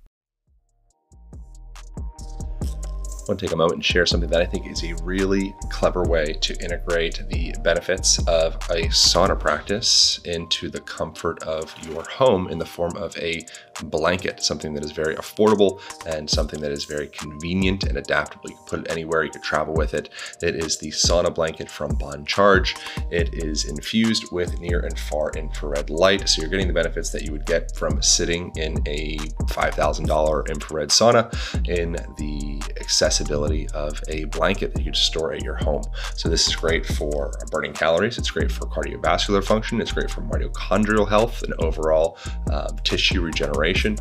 [3.23, 5.55] I want to take a moment and share something that I think is a really
[5.69, 12.03] clever way to integrate the benefits of a sauna practice into the comfort of your
[12.03, 13.45] home in the form of a
[13.85, 18.49] blanket, something that is very affordable and something that is very convenient and adaptable.
[18.49, 20.09] You can put it anywhere, you can travel with it.
[20.41, 22.75] It is the sauna blanket from Bon Charge.
[23.09, 27.21] It is infused with near and far infrared light, so you're getting the benefits that
[27.21, 31.33] you would get from sitting in a $5,000 infrared sauna
[31.69, 32.61] in the
[33.13, 35.83] accessibility of a blanket that you just store at your home.
[36.15, 38.17] So this is great for burning calories.
[38.17, 39.79] It's great for cardiovascular function.
[39.79, 42.17] It's great for mitochondrial health and overall
[42.49, 43.97] uh, tissue regeneration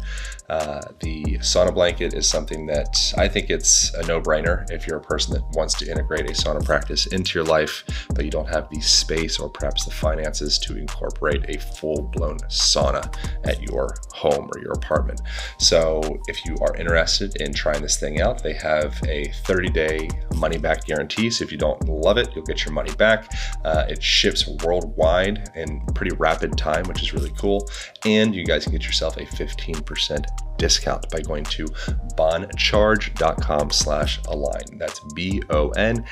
[0.48, 4.98] uh, the sauna blanket is something that I think it's a no brainer if you're
[4.98, 8.48] a person that wants to integrate a sauna practice into your life, but you don't
[8.48, 13.14] have the space or perhaps the finances to incorporate a full blown sauna
[13.44, 15.20] at your home or your apartment.
[15.58, 20.08] So if you are interested in trying this thing out, they have a 30 day
[20.34, 21.30] money back guarantee.
[21.30, 23.32] So if you don't love it, you'll get your money back.
[23.64, 27.68] Uh, it ships worldwide in pretty rapid time, which is really cool.
[28.04, 30.26] And you guys can get yourself a 15%
[30.62, 31.66] discount by going to
[32.16, 34.78] boncharge.com slash align.
[34.78, 36.08] That's B-O-N-C-H-A-R-G-E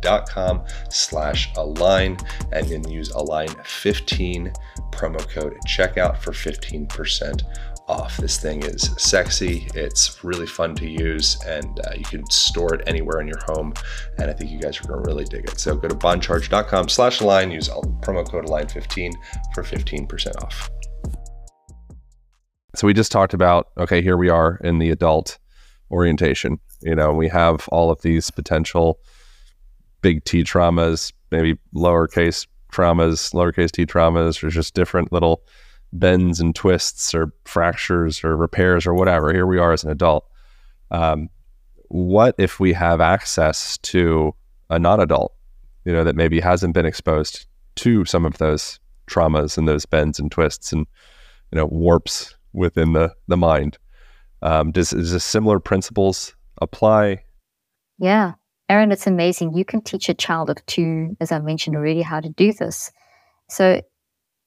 [0.00, 2.18] dot com slash align
[2.52, 4.52] and then use align 15
[4.92, 7.42] promo code checkout for 15%
[7.88, 8.16] off.
[8.18, 9.68] This thing is sexy.
[9.74, 13.72] It's really fun to use, and uh, you can store it anywhere in your home.
[14.18, 15.58] And I think you guys are going to really dig it.
[15.60, 19.12] So go to boncharge.com slash align, use promo code align15
[19.54, 20.70] for 15% off.
[22.76, 25.38] So we just talked about, okay, here we are in the adult
[25.90, 26.60] orientation.
[26.82, 29.00] You know, we have all of these potential
[30.02, 35.42] big T traumas, maybe lowercase traumas, lowercase t traumas, or just different little
[35.94, 39.32] bends and twists or fractures or repairs or whatever.
[39.32, 40.26] Here we are as an adult.
[40.90, 41.30] Um,
[41.88, 44.34] what if we have access to
[44.68, 45.32] a non adult,
[45.86, 47.46] you know, that maybe hasn't been exposed
[47.76, 50.86] to some of those traumas and those bends and twists and,
[51.52, 53.78] you know, warps within the, the mind?
[54.42, 57.22] Um, does, does similar principles apply?
[57.98, 58.32] Yeah.
[58.68, 59.54] Aaron, it's amazing.
[59.54, 62.90] You can teach a child of two, as I mentioned already, how to do this.
[63.48, 63.80] So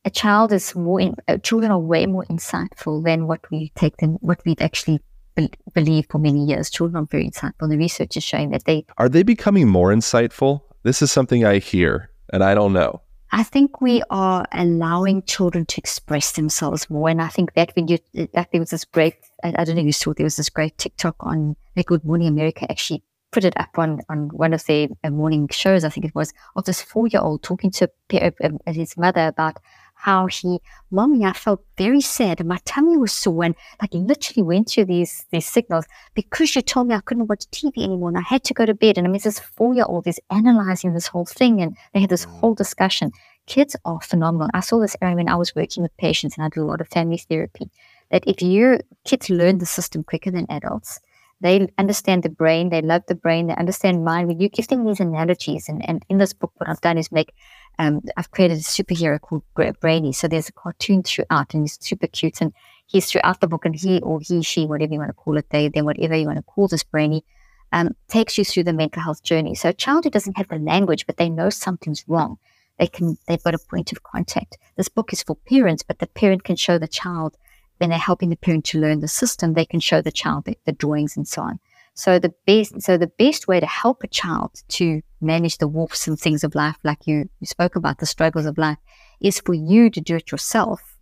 [0.04, 3.98] a child is more, in, uh, children are way more insightful than what we take
[3.98, 5.00] them, what we've actually
[5.36, 6.70] be- believed for many years.
[6.70, 7.70] Children are very insightful.
[7.70, 10.62] The research is showing that they are they becoming more insightful.
[10.84, 13.02] This is something I hear, and I don't know.
[13.32, 17.88] I think we are allowing children to express themselves more, and I think that when
[17.88, 18.00] you
[18.34, 20.78] that there was this great, I, don't know if you saw there was this great
[20.78, 21.56] TikTok on
[21.86, 25.84] Good Morning America actually put it up on, on one of their uh, morning shows,
[25.84, 29.28] I think it was, of this four year old talking to uh, uh, his mother
[29.28, 29.58] about
[30.02, 34.44] how he, mommy, I felt very sad and my tummy was sore and like literally
[34.44, 38.18] went through these these signals because you told me I couldn't watch TV anymore and
[38.18, 38.98] I had to go to bed.
[38.98, 42.10] And I mean, this four year old is analyzing this whole thing and they had
[42.10, 42.40] this mm.
[42.40, 43.12] whole discussion.
[43.46, 44.48] Kids are phenomenal.
[44.54, 46.80] I saw this area when I was working with patients and I do a lot
[46.80, 47.70] of family therapy.
[48.10, 51.02] That if you kids learn the system quicker than adults,
[51.42, 54.28] they understand the brain, they love the brain, they understand mind.
[54.28, 57.12] When you give them these analogies, and, and in this book, what I've done is
[57.12, 57.34] make
[57.80, 59.44] um, I've created a superhero called
[59.80, 60.12] Brainy.
[60.12, 62.42] So there's a cartoon throughout, and he's super cute.
[62.42, 62.54] And
[62.88, 65.50] he's throughout the book, and he or he, she, whatever you want to call it,
[65.50, 67.24] they, then whatever you want to call this Brainy,
[67.72, 69.56] um, takes you through the mental health journey.
[69.56, 72.38] So a child who doesn't have the language, but they know something's wrong,
[72.78, 74.58] they can they've got a point of contact.
[74.76, 77.38] This book is for parents, but the parent can show the child
[77.80, 80.58] when they're helping the parent to learn the system, they can show the child the,
[80.66, 81.60] the drawings and so on.
[81.94, 86.08] So the best, so the best way to help a child to manage the warps
[86.08, 88.78] and things of life, like you, you spoke about the struggles of life,
[89.20, 90.98] is for you to do it yourself.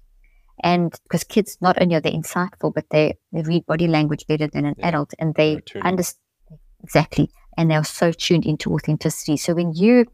[0.64, 4.48] And because kids not only are they insightful, but they, they read body language better
[4.48, 4.88] than an yeah.
[4.88, 6.18] adult, and they understand
[6.82, 9.38] exactly, and they're so tuned into authenticity.
[9.38, 10.06] So when you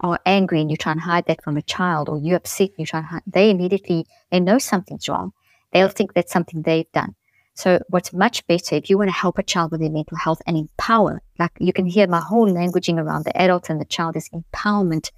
[0.00, 2.78] are angry and you try and hide that from a child, or you're upset and
[2.78, 5.32] you try and hide, they immediately they know something's wrong
[5.74, 7.14] they'll think that's something they've done.
[7.54, 10.40] So what's much better if you want to help a child with their mental health
[10.46, 14.16] and empower, like you can hear my whole languaging around the adult and the child
[14.16, 15.10] is empowerment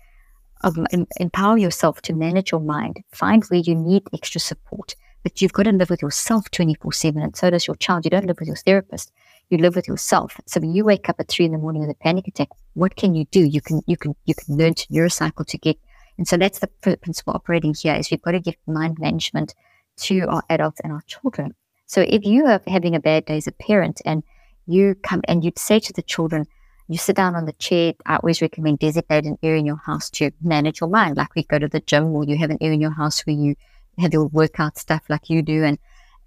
[0.63, 3.03] of em- empower yourself to manage your mind.
[3.13, 7.23] Find where you need extra support, but you've got to live with yourself 24 seven.
[7.23, 8.05] And so does your child.
[8.05, 9.13] You don't live with your therapist.
[9.49, 10.39] You live with yourself.
[10.47, 12.97] So when you wake up at three in the morning with a panic attack, what
[12.97, 13.41] can you do?
[13.41, 15.79] You can, you can, you can learn to neurocycle to get.
[16.19, 19.55] And so that's the principle operating here is we've got to give mind management
[19.97, 21.55] to our adults and our children.
[21.87, 24.23] So if you are having a bad day as a parent and
[24.67, 26.47] you come and you'd say to the children,
[26.89, 30.11] you sit down on the chair, I always recommend designate an area in your house
[30.11, 31.17] to manage your mind.
[31.17, 33.37] Like we go to the gym or you have an area in your house where
[33.37, 33.57] you
[33.99, 35.79] have your workout stuff like you do and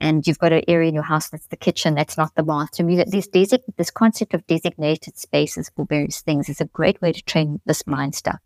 [0.02, 2.90] and you've got an area in your house that's the kitchen, that's not the bathroom.
[2.90, 7.22] You, this, this concept of designated spaces for various things is a great way to
[7.24, 8.40] train this mind stuff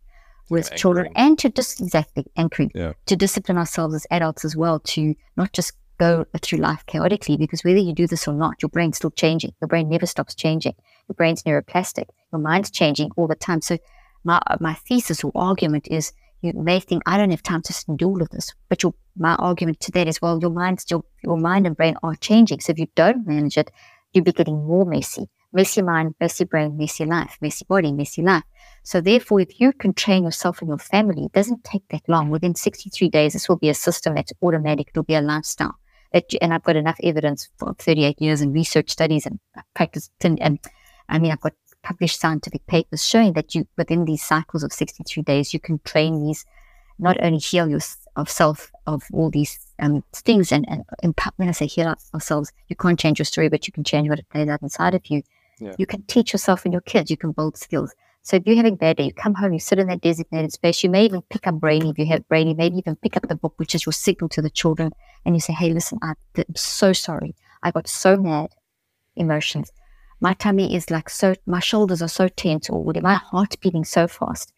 [0.50, 2.94] with yeah, children and to just exactly anchoring yeah.
[3.06, 7.64] to discipline ourselves as adults as well to not just go through life chaotically because
[7.64, 10.74] whether you do this or not your brain's still changing your brain never stops changing
[11.08, 13.78] your brain's neuroplastic your mind's changing all the time so
[14.24, 16.14] my my thesis or argument is
[16.44, 19.36] you may think I don't have time to do all of this, but your my
[19.36, 22.60] argument to that is well, your mind still your mind and brain are changing.
[22.60, 23.72] So if you don't manage it,
[24.12, 25.30] you'll be getting more messy.
[25.54, 28.44] Messy mind, messy brain, messy life, messy body, messy life.
[28.84, 32.30] So therefore, if you can train yourself and your family, it doesn't take that long.
[32.30, 34.90] Within 63 days, this will be a system that's automatic.
[34.90, 35.76] It'll be a lifestyle.
[36.12, 39.40] That, and I've got enough evidence for 38 years in research studies and
[39.74, 40.10] practice.
[40.22, 40.60] And, and
[41.10, 45.24] I mean, I've got published scientific papers showing that you, within these cycles of 63
[45.24, 46.46] days, you can train these,
[47.00, 48.08] not only heal yourself
[48.40, 53.00] of of all these um, things and, and when I say heal ourselves, you can't
[53.00, 55.24] change your story, but you can change what it plays out inside of you.
[55.60, 55.76] Yeah.
[55.78, 57.94] You can teach yourself and your kids, you can build skills.
[58.26, 60.54] So if you're having a bad day, you come home, you sit in that designated
[60.54, 60.82] space.
[60.82, 63.36] You may even pick up Brainy if you have Brainy, maybe even pick up the
[63.36, 64.92] book, which is your signal to the children.
[65.26, 66.16] And you say, hey, listen, I'm
[66.56, 67.36] so sorry.
[67.64, 68.52] I got so mad
[69.18, 69.74] emotions.
[70.22, 74.08] My tummy is like so, my shoulders are so tense or my heart beating so
[74.08, 74.54] fast.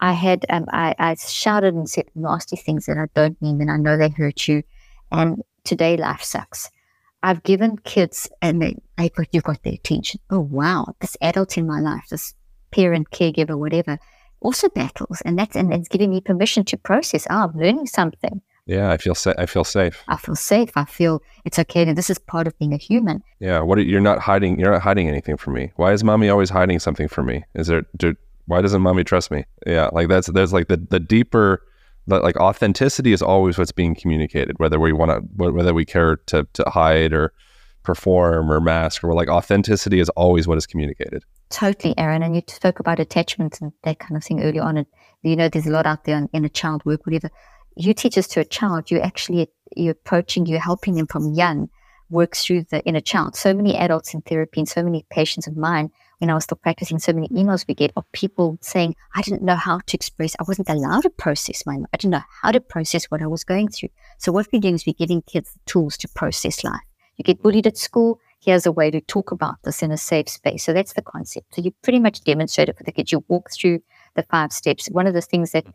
[0.00, 3.70] I had, um, I, I shouted and said nasty things that I don't mean and
[3.70, 4.62] I know they hurt you.
[5.10, 6.70] And today life sucks.
[7.22, 10.20] I've given kids and they, they you've got their attention.
[10.30, 10.94] Oh, wow.
[11.00, 12.34] This adult in my life, this
[12.72, 13.98] parent, caregiver, whatever,
[14.40, 15.22] also battles.
[15.24, 17.26] And that's, and it's giving me permission to process.
[17.30, 18.42] Oh, I'm learning something.
[18.66, 20.04] Yeah, I feel sa- I feel safe.
[20.06, 20.70] I feel safe.
[20.76, 21.82] I feel it's okay.
[21.82, 23.22] And this is part of being a human.
[23.40, 23.60] Yeah.
[23.60, 24.58] What are, you're not hiding?
[24.58, 25.72] You're not hiding anything from me.
[25.76, 27.44] Why is mommy always hiding something from me?
[27.54, 27.82] Is there?
[27.96, 28.14] Do,
[28.46, 29.44] why doesn't mommy trust me?
[29.66, 29.88] Yeah.
[29.92, 31.62] Like that's there's like the the deeper
[32.06, 36.46] like authenticity is always what's being communicated, whether we want to whether we care to
[36.52, 37.32] to hide or
[37.82, 41.24] perform or mask or like authenticity is always what is communicated.
[41.52, 42.24] Totally, Aaron.
[42.24, 44.76] And you spoke about attachments and that kind of thing early on.
[44.76, 44.86] And
[45.22, 47.30] you know, there's a lot out there in, in a child work, whatever
[47.76, 51.70] you teach this to a child, you actually you're approaching, you're helping them from young
[52.10, 53.34] work through the inner child.
[53.36, 56.58] So many adults in therapy and so many patients of mine, when I was still
[56.62, 60.36] practicing, so many emails we get of people saying, I didn't know how to express,
[60.38, 63.44] I wasn't allowed to process my I didn't know how to process what I was
[63.44, 63.88] going through.
[64.18, 66.80] So what we're doing is we're giving kids the tools to process life.
[67.16, 70.28] You get bullied at school, here's a way to talk about this in a safe
[70.28, 70.64] space.
[70.64, 71.54] So that's the concept.
[71.54, 73.12] So you pretty much demonstrate it for the kids.
[73.12, 73.80] You walk through
[74.16, 74.88] the five steps.
[74.88, 75.66] One of the things that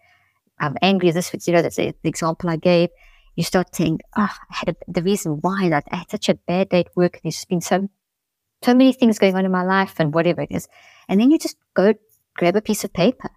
[0.60, 1.12] I'm angry.
[1.12, 2.90] This, you know, that's the example I gave.
[3.36, 6.34] You start saying, oh, I had a, the reason why that I had such a
[6.34, 7.16] bad day at work.
[7.16, 7.88] and There's been so,
[8.64, 10.68] so many things going on in my life and whatever it is.
[11.08, 11.94] And then you just go
[12.36, 13.30] grab a piece of paper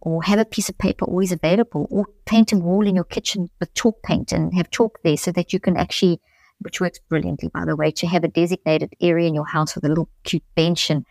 [0.00, 3.48] or have a piece of paper always available or paint a wall in your kitchen
[3.58, 6.20] with chalk paint and have chalk there so that you can actually,
[6.60, 9.84] which works brilliantly, by the way, to have a designated area in your house with
[9.84, 11.04] a little cute bench and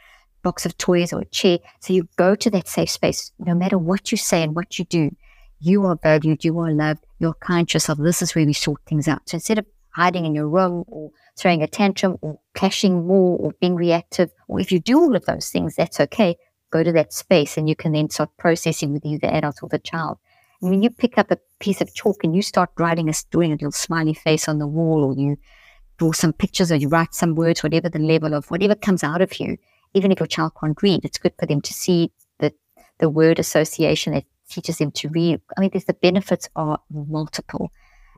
[0.44, 1.60] box of toys or a chair.
[1.80, 4.86] So you go to that safe space, no matter what you say and what you
[4.86, 5.12] do
[5.60, 8.06] you are valued, you are loved, you're conscious of yourself.
[8.06, 9.28] this is where we sort things out.
[9.28, 13.54] So instead of hiding in your room or throwing a tantrum or clashing more or
[13.60, 16.38] being reactive, or if you do all of those things, that's okay.
[16.70, 19.80] Go to that space and you can then start processing with either adult or the
[19.80, 20.18] child.
[20.60, 23.56] When you pick up a piece of chalk and you start writing a doing a
[23.56, 25.38] little smiley face on the wall, or you
[25.98, 29.22] draw some pictures or you write some words, whatever the level of whatever comes out
[29.22, 29.58] of you,
[29.94, 32.54] even if your child can't read, it's good for them to see the
[33.00, 35.42] the word association that teaches them to read.
[35.56, 37.72] I mean, there's the benefits are multiple.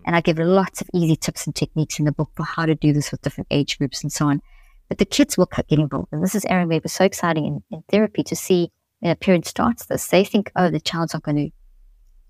[0.05, 2.75] And I give lots of easy tips and techniques in the book for how to
[2.75, 4.41] do this with different age groups and so on.
[4.87, 6.07] But the kids will get involved.
[6.11, 6.83] And this is Aaron Webb.
[6.85, 10.07] It's so exciting in, in therapy to see when a parent starts this.
[10.07, 11.49] They think, oh, the child's not going to,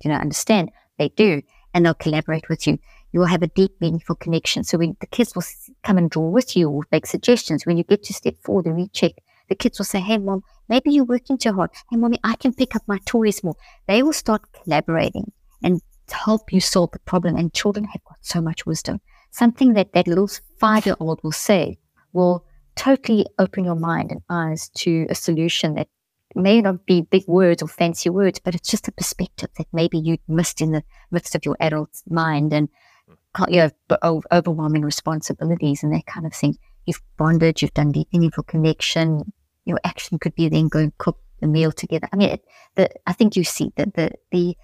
[0.04, 0.72] you know, understand.
[0.98, 1.42] They do.
[1.74, 2.80] And they'll collaborate with you.
[3.12, 4.64] You will have a deep, meaningful connection.
[4.64, 5.44] So when the kids will
[5.84, 8.76] come and draw with you or make suggestions, when you get to step forward and
[8.76, 9.14] recheck,
[9.50, 11.72] the kids will say, Hey, mom, maybe you're working too hard.
[11.90, 13.56] Hey, mommy, I can pick up my toys more.
[13.88, 15.32] They will start collaborating
[15.64, 15.82] and
[16.12, 17.36] help you solve the problem.
[17.36, 19.00] And children have got so much wisdom.
[19.32, 20.30] Something that that little
[20.60, 21.78] five year old will say
[22.14, 22.46] will
[22.76, 25.88] totally open your mind and eyes to a solution that
[26.36, 29.98] may not be big words or fancy words, but it's just a perspective that maybe
[29.98, 32.70] you missed in the midst of your adult mind and
[33.08, 33.44] hmm.
[33.48, 36.58] you know, overwhelming responsibilities and that kind of thing.
[36.86, 39.32] You've bonded, you've done the meaningful connection,
[39.66, 42.08] your action could be then go and cook the meal together.
[42.12, 44.58] I mean, it, the, I think you see that the, the,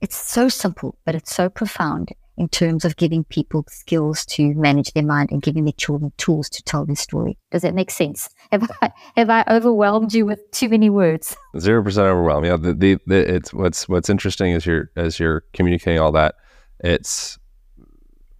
[0.00, 2.10] it's so simple, but it's so profound
[2.40, 6.48] in terms of giving people skills to manage their mind and giving their children tools
[6.48, 7.36] to tell their story.
[7.50, 8.30] Does that make sense?
[8.50, 11.36] Have I, have I overwhelmed you with too many words?
[11.58, 12.46] Zero percent overwhelmed.
[12.46, 16.36] Yeah, the, the, the, it's what's what's interesting is you're as you're communicating all that.
[16.82, 17.38] It's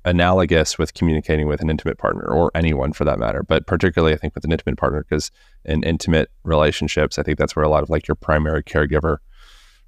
[0.07, 4.17] analogous with communicating with an intimate partner or anyone for that matter, but particularly I
[4.17, 5.31] think with an intimate partner because
[5.67, 9.19] in intimate relationships, I think that's where a lot of like your primary caregiver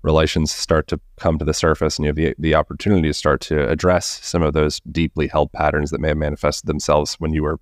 [0.02, 3.40] relations start to come to the surface and you have the, the opportunity to start
[3.40, 7.42] to address some of those deeply held patterns that may have manifested themselves when you
[7.42, 7.58] were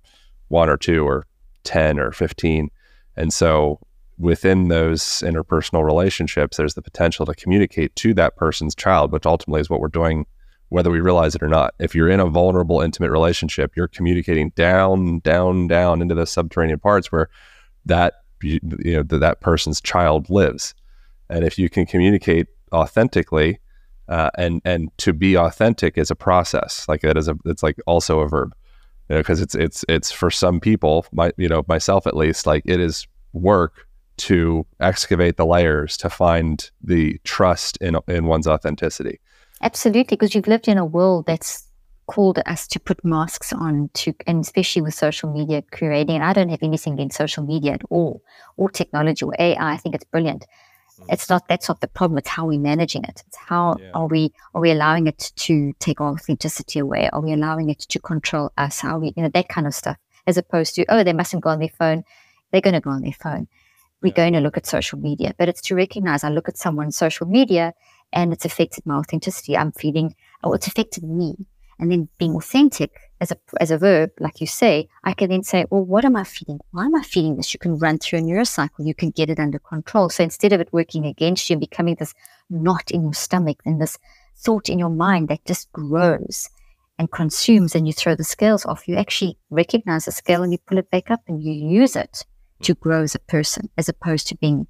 [0.47, 1.25] one or two or
[1.63, 2.69] 10 or 15.
[3.15, 3.79] And so
[4.17, 9.61] within those interpersonal relationships, there's the potential to communicate to that person's child, which ultimately
[9.61, 10.25] is what we're doing
[10.71, 11.73] whether we realize it or not.
[11.79, 16.79] If you're in a vulnerable, intimate relationship, you're communicating down, down, down into the subterranean
[16.79, 17.27] parts where
[17.85, 20.73] that you know that person's child lives.
[21.31, 23.59] And if you can communicate authentically,
[24.07, 26.85] uh, and and to be authentic is a process.
[26.87, 28.53] Like that is a it's like also a verb,
[29.09, 32.45] you know, because it's it's it's for some people, my you know myself at least,
[32.45, 38.45] like it is work to excavate the layers to find the trust in in one's
[38.45, 39.19] authenticity
[39.61, 41.67] Absolutely, because you've lived in a world that's
[42.07, 46.33] called us to put masks on to and especially with social media creating and I
[46.33, 48.21] don't have anything against social media at all
[48.57, 49.73] or technology or AI.
[49.73, 50.45] I think it's brilliant.
[50.99, 51.05] Mm.
[51.09, 52.17] It's not that's not the problem.
[52.17, 53.23] It's how we're managing it.
[53.27, 53.91] It's how yeah.
[53.93, 57.09] are we are we allowing it to take our authenticity away?
[57.11, 58.79] Are we allowing it to control us?
[58.79, 59.97] How we you know that kind of stuff.
[60.27, 62.03] As opposed to, oh, they mustn't go on their phone.
[62.51, 63.47] They're gonna go on their phone.
[64.01, 64.15] We're yeah.
[64.15, 65.33] going to look at social media.
[65.37, 67.73] But it's to recognize I look at someone's social media
[68.11, 69.55] and it's affected my authenticity.
[69.55, 71.35] I'm feeling oh it's affected me
[71.79, 75.43] and then being authentic as a as a verb, like you say, I can then
[75.43, 76.59] say, well, what am I feeling?
[76.71, 77.53] Why am I feeling this?
[77.53, 78.85] You can run through a neurocycle.
[78.85, 80.09] You can get it under control.
[80.09, 82.13] So instead of it working against you and becoming this
[82.49, 83.97] knot in your stomach and this
[84.35, 86.49] thought in your mind that just grows
[86.97, 90.57] and consumes, and you throw the scales off, you actually recognize the scale and you
[90.67, 92.25] pull it back up and you use it
[92.63, 94.67] to grow as a person, as opposed to being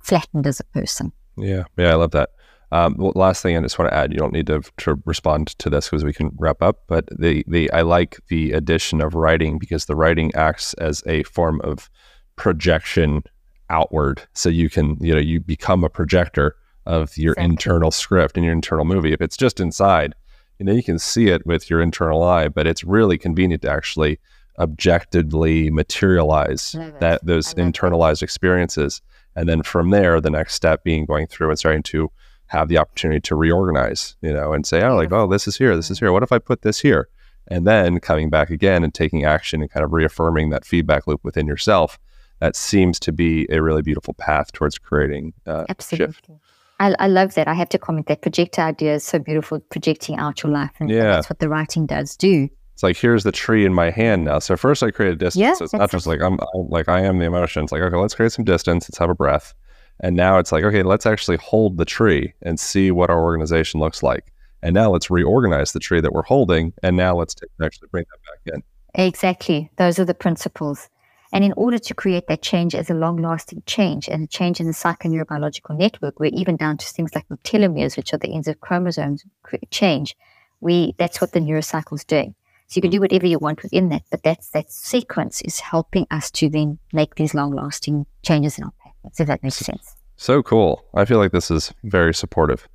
[0.00, 1.12] flattened as a person.
[1.36, 2.30] Yeah, yeah, I love that.
[2.70, 5.70] Um, last thing I just want to add, you don't need to, to respond to
[5.70, 6.82] this because we can wrap up.
[6.86, 11.22] But the the I like the addition of writing because the writing acts as a
[11.24, 11.88] form of
[12.36, 13.22] projection
[13.70, 14.22] outward.
[14.34, 17.52] So you can you know you become a projector of your exactly.
[17.52, 19.12] internal script and your internal movie.
[19.12, 20.14] If it's just inside,
[20.58, 23.70] you know you can see it with your internal eye, but it's really convenient to
[23.70, 24.18] actually
[24.58, 29.00] objectively materialize that those internalized experiences.
[29.36, 32.10] And then from there, the next step being going through and starting to
[32.48, 35.76] have the opportunity to reorganize, you know, and say, oh, like, oh, this is here,
[35.76, 36.12] this is here.
[36.12, 37.08] What if I put this here?
[37.46, 41.24] And then coming back again and taking action and kind of reaffirming that feedback loop
[41.24, 41.98] within yourself.
[42.40, 46.12] That seems to be a really beautiful path towards creating uh, Absolutely.
[46.12, 46.30] Shift.
[46.78, 47.48] I, I, love that.
[47.48, 50.70] I have to comment that project idea is so beautiful, projecting out your life.
[50.78, 51.14] And yeah.
[51.14, 52.48] that's what the writing does do.
[52.74, 54.38] It's like, here's the tree in my hand now.
[54.38, 55.40] So first I create a distance.
[55.40, 57.64] Yeah, so it's not just like, I'm, I'm like, I am the emotion.
[57.64, 58.88] It's like, okay, let's create some distance.
[58.88, 59.52] Let's have a breath.
[60.00, 63.80] And now it's like, okay, let's actually hold the tree and see what our organization
[63.80, 64.32] looks like.
[64.62, 66.72] And now let's reorganize the tree that we're holding.
[66.82, 68.62] And now let's take, actually bring that back in.
[69.04, 69.70] Exactly.
[69.76, 70.88] Those are the principles.
[71.32, 74.60] And in order to create that change as a long lasting change and a change
[74.60, 78.32] in the psychoneurobiological network, where even down to things like the telomeres, which are the
[78.34, 79.24] ends of chromosomes,
[79.70, 80.16] change,
[80.60, 82.34] we that's what the neurocycle is doing.
[82.68, 82.96] So you can hmm.
[82.96, 86.78] do whatever you want within that, but that's that sequence is helping us to then
[86.92, 88.72] make these long lasting changes in our
[89.18, 89.96] if that makes sense.
[90.16, 90.84] So cool.
[90.94, 92.68] I feel like this is very supportive.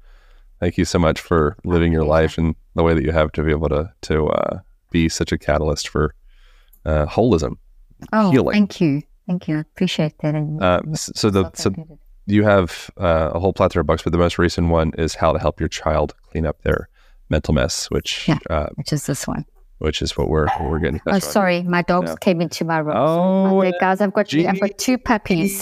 [0.60, 3.44] Thank you so much for living your life and the way that you have to
[3.44, 4.60] be able to to uh,
[4.92, 6.16] be such a catalyst for
[6.86, 7.58] uh, holism.
[8.14, 8.54] Oh, healing.
[8.54, 9.58] thank you, thank you.
[9.58, 10.36] I appreciate that.
[10.36, 11.74] And uh, so the so
[12.26, 15.34] you have uh, a whole plethora of books, but the most recent one is how
[15.34, 16.88] to help your child clean up their
[17.30, 19.46] mental mess, which yeah, uh, which is this one
[19.80, 21.02] which is what we're we're getting.
[21.08, 22.16] Oh, sorry, my dogs yeah.
[22.22, 22.96] came into my room.
[22.98, 25.62] Oh, so, guys, I've got I've got two puppies.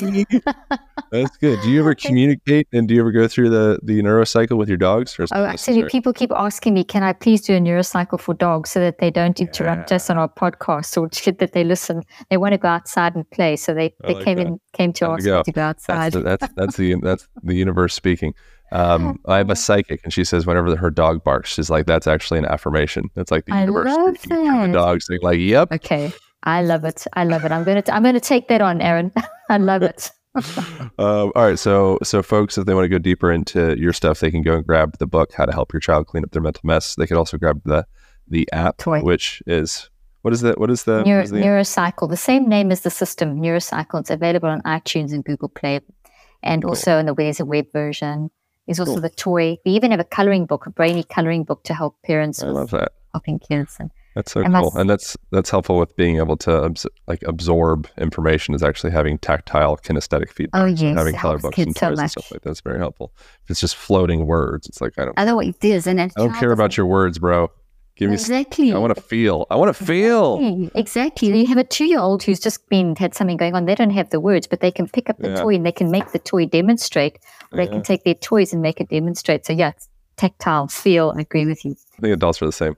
[1.12, 1.60] That's good.
[1.62, 4.78] Do you ever communicate and do you ever go through the the neurocycle with your
[4.78, 5.18] dogs?
[5.20, 8.80] oh, actually, people keep asking me, can I please do a neurocycle for dogs so
[8.80, 9.96] that they don't interrupt yeah.
[9.96, 11.10] us on our podcast or
[11.40, 12.04] that they listen?
[12.30, 14.48] They want to go outside and play, so they, they like came that.
[14.48, 15.44] in came to Time ask to go.
[15.44, 16.14] to go outside.
[16.14, 18.34] That's the, that's, that's the that's the universe speaking.
[18.72, 22.08] Um, I have a psychic, and she says whenever her dog barks, she's like, "That's
[22.08, 23.10] actually an affirmation.
[23.16, 26.14] That's like the I universe love the dog saying, like, yep." Okay,
[26.44, 27.06] I love it.
[27.14, 27.52] I love it.
[27.52, 29.12] I'm gonna t- I'm gonna take that on, Aaron.
[29.50, 30.12] I love it.
[30.98, 34.22] um, all right, so so folks, if they want to go deeper into your stuff,
[34.22, 36.42] they can go and grab the book, "How to Help Your Child Clean Up Their
[36.42, 37.86] Mental Mess." They could also grab the
[38.30, 39.02] the app, Toy.
[39.02, 39.90] which is
[40.22, 40.58] what is that?
[40.58, 44.00] what is the, Neuro, is the Neurocycle, the same name as the system, Neurocycle.
[44.00, 45.82] It's available on iTunes and Google Play,
[46.42, 46.72] and cool.
[46.72, 48.32] also in the there's a web version.
[48.68, 49.02] There's also cool.
[49.02, 49.58] the toy.
[49.66, 52.42] We even have a coloring book, a brainy coloring book to help parents.
[52.42, 52.94] I love that.
[53.14, 56.36] Helping kids and that's so and cool, that's, and that's that's helpful with being able
[56.38, 58.54] to abs- like absorb information.
[58.54, 60.62] Is actually having tactile kinesthetic feedback.
[60.62, 63.14] Oh yes, having color books and toys so and stuff like that's very helpful.
[63.44, 65.18] If it's just floating words, it's like I don't.
[65.18, 67.52] Otherwise, it is, and I don't care about your words, bro.
[67.96, 68.72] Give me exactly.
[68.72, 69.46] I want to feel.
[69.52, 70.40] I want to feel.
[70.40, 70.82] Exactly.
[70.82, 71.40] exactly.
[71.40, 73.66] You have a two-year-old who's just been had something going on.
[73.66, 75.42] They don't have the words, but they can pick up the yeah.
[75.42, 77.20] toy and they can make the toy demonstrate.
[77.52, 77.66] Or yeah.
[77.66, 79.46] they can take their toys and make it demonstrate.
[79.46, 79.74] So yeah,
[80.18, 81.14] tactile, feel.
[81.16, 81.76] I agree with you.
[81.98, 82.76] I think adults are the same.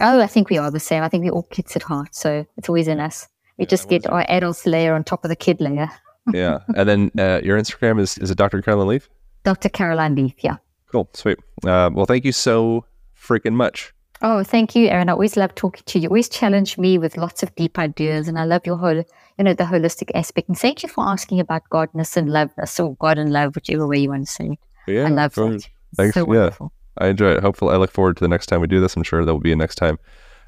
[0.00, 1.02] Oh, I think we are the same.
[1.02, 2.14] I think we're all kids at heart.
[2.14, 3.26] So it's always in us.
[3.58, 5.90] We yeah, just get our adults layer on top of the kid layer.
[6.32, 6.58] yeah.
[6.76, 8.60] And then uh, your Instagram is is it Dr.
[8.62, 9.08] Caroline Leaf?
[9.44, 9.68] Dr.
[9.68, 10.34] Caroline Leaf.
[10.40, 10.56] Yeah.
[10.90, 11.08] Cool.
[11.14, 11.38] Sweet.
[11.64, 12.84] Uh, well, thank you so
[13.16, 13.92] freaking much.
[14.20, 15.08] Oh, thank you, Aaron.
[15.08, 16.04] I always love talking to you.
[16.04, 19.44] You always challenge me with lots of deep ideas, and I love your whole, you
[19.44, 20.48] know, the holistic aspect.
[20.48, 23.98] And thank you for asking about godness and loveness, or God and love, whichever way
[23.98, 24.58] you want to say it.
[24.92, 25.68] Yeah, I love that.
[25.96, 26.14] Thanks.
[26.14, 26.50] So yeah,
[26.98, 27.42] I enjoy it.
[27.42, 28.96] Hopefully, I look forward to the next time we do this.
[28.96, 29.98] I'm sure there will be a next time.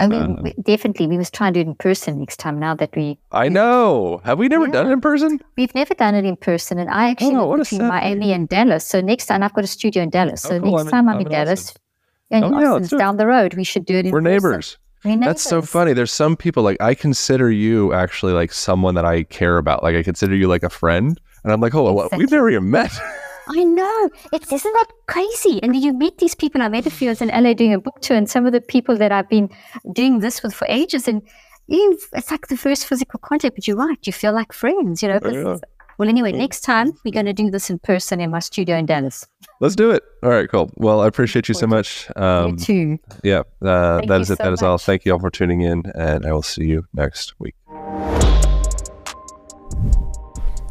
[0.00, 2.58] I mean, um, definitely, we must try and do it in person next time.
[2.58, 4.72] Now that we, I know, have we never yeah.
[4.72, 5.40] done it in person?
[5.56, 8.84] We've never done it in person, and I actually oh, live between Miami and Dallas.
[8.84, 10.42] So next time, I've got a studio in Dallas.
[10.42, 10.70] So oh, cool.
[10.72, 11.68] next I'm, time I'm, I'm in Dallas.
[11.68, 11.82] Austin
[12.30, 12.98] And Oh, yeah, let's Austin's do it.
[13.00, 13.54] down the road.
[13.54, 14.32] We should do it in We're person.
[14.32, 14.78] neighbors.
[15.04, 15.26] We're neighbors.
[15.26, 15.92] That's so funny.
[15.94, 19.82] There's some people like I consider you actually like someone that I care about.
[19.82, 22.16] Like I consider you like a friend, and I'm like, hold on, what?
[22.16, 22.92] we've never even met.
[23.48, 24.10] I know.
[24.32, 25.60] It's isn't that crazy?
[25.62, 26.62] And you meet these people.
[26.62, 27.08] I met a few.
[27.08, 29.28] I was in LA doing a book tour, and some of the people that I've
[29.28, 29.48] been
[29.92, 31.20] doing this with for ages, and
[31.68, 33.56] it's like the first physical contact.
[33.56, 33.98] But you're right.
[34.06, 35.02] You feel like friends.
[35.02, 35.18] You know.
[35.20, 35.56] 'cause- Yeah.
[35.98, 36.38] Well, anyway, mm.
[36.38, 39.26] next time we're going to do this in person in my studio in Dallas.
[39.60, 40.02] Let's do it.
[40.22, 40.70] All right, cool.
[40.76, 42.08] Well, I appreciate you so much.
[42.16, 42.98] Um, you too.
[43.22, 44.38] yeah, uh, that is it.
[44.38, 44.78] so that is all.
[44.78, 47.54] Thank you all for tuning in, and I will see you next week.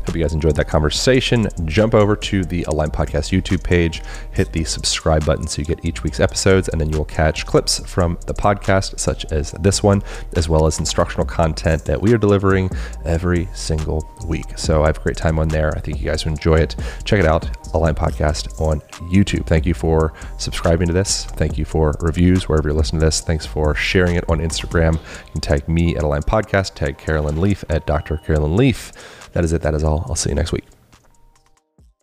[0.10, 1.47] Hope you guys enjoyed that conversation.
[1.66, 4.01] Jump over to the Align Podcast YouTube page,
[4.32, 7.45] hit the subscribe button so you get each week's episodes, and then you will catch
[7.45, 10.01] clips from the podcast, such as this one,
[10.36, 12.72] as well as instructional content that we are delivering
[13.05, 14.57] every single week.
[14.57, 15.78] So I have a great time on there.
[15.78, 16.76] I think you guys will enjoy it.
[17.03, 18.80] Check it out, Align Podcast on
[19.12, 19.45] YouTube.
[19.45, 21.26] Thank you for subscribing to this.
[21.26, 23.22] Thank you for reviews wherever you're listening to this.
[23.22, 24.95] Thanks for sharing it on Instagram.
[24.95, 28.18] You can tag me at Align Podcast, tag Caroline Leaf at Dr.
[28.18, 28.91] Caroline Leaf.
[29.34, 29.61] That is it.
[29.61, 30.05] That is all.
[30.07, 30.65] I'll see you next week.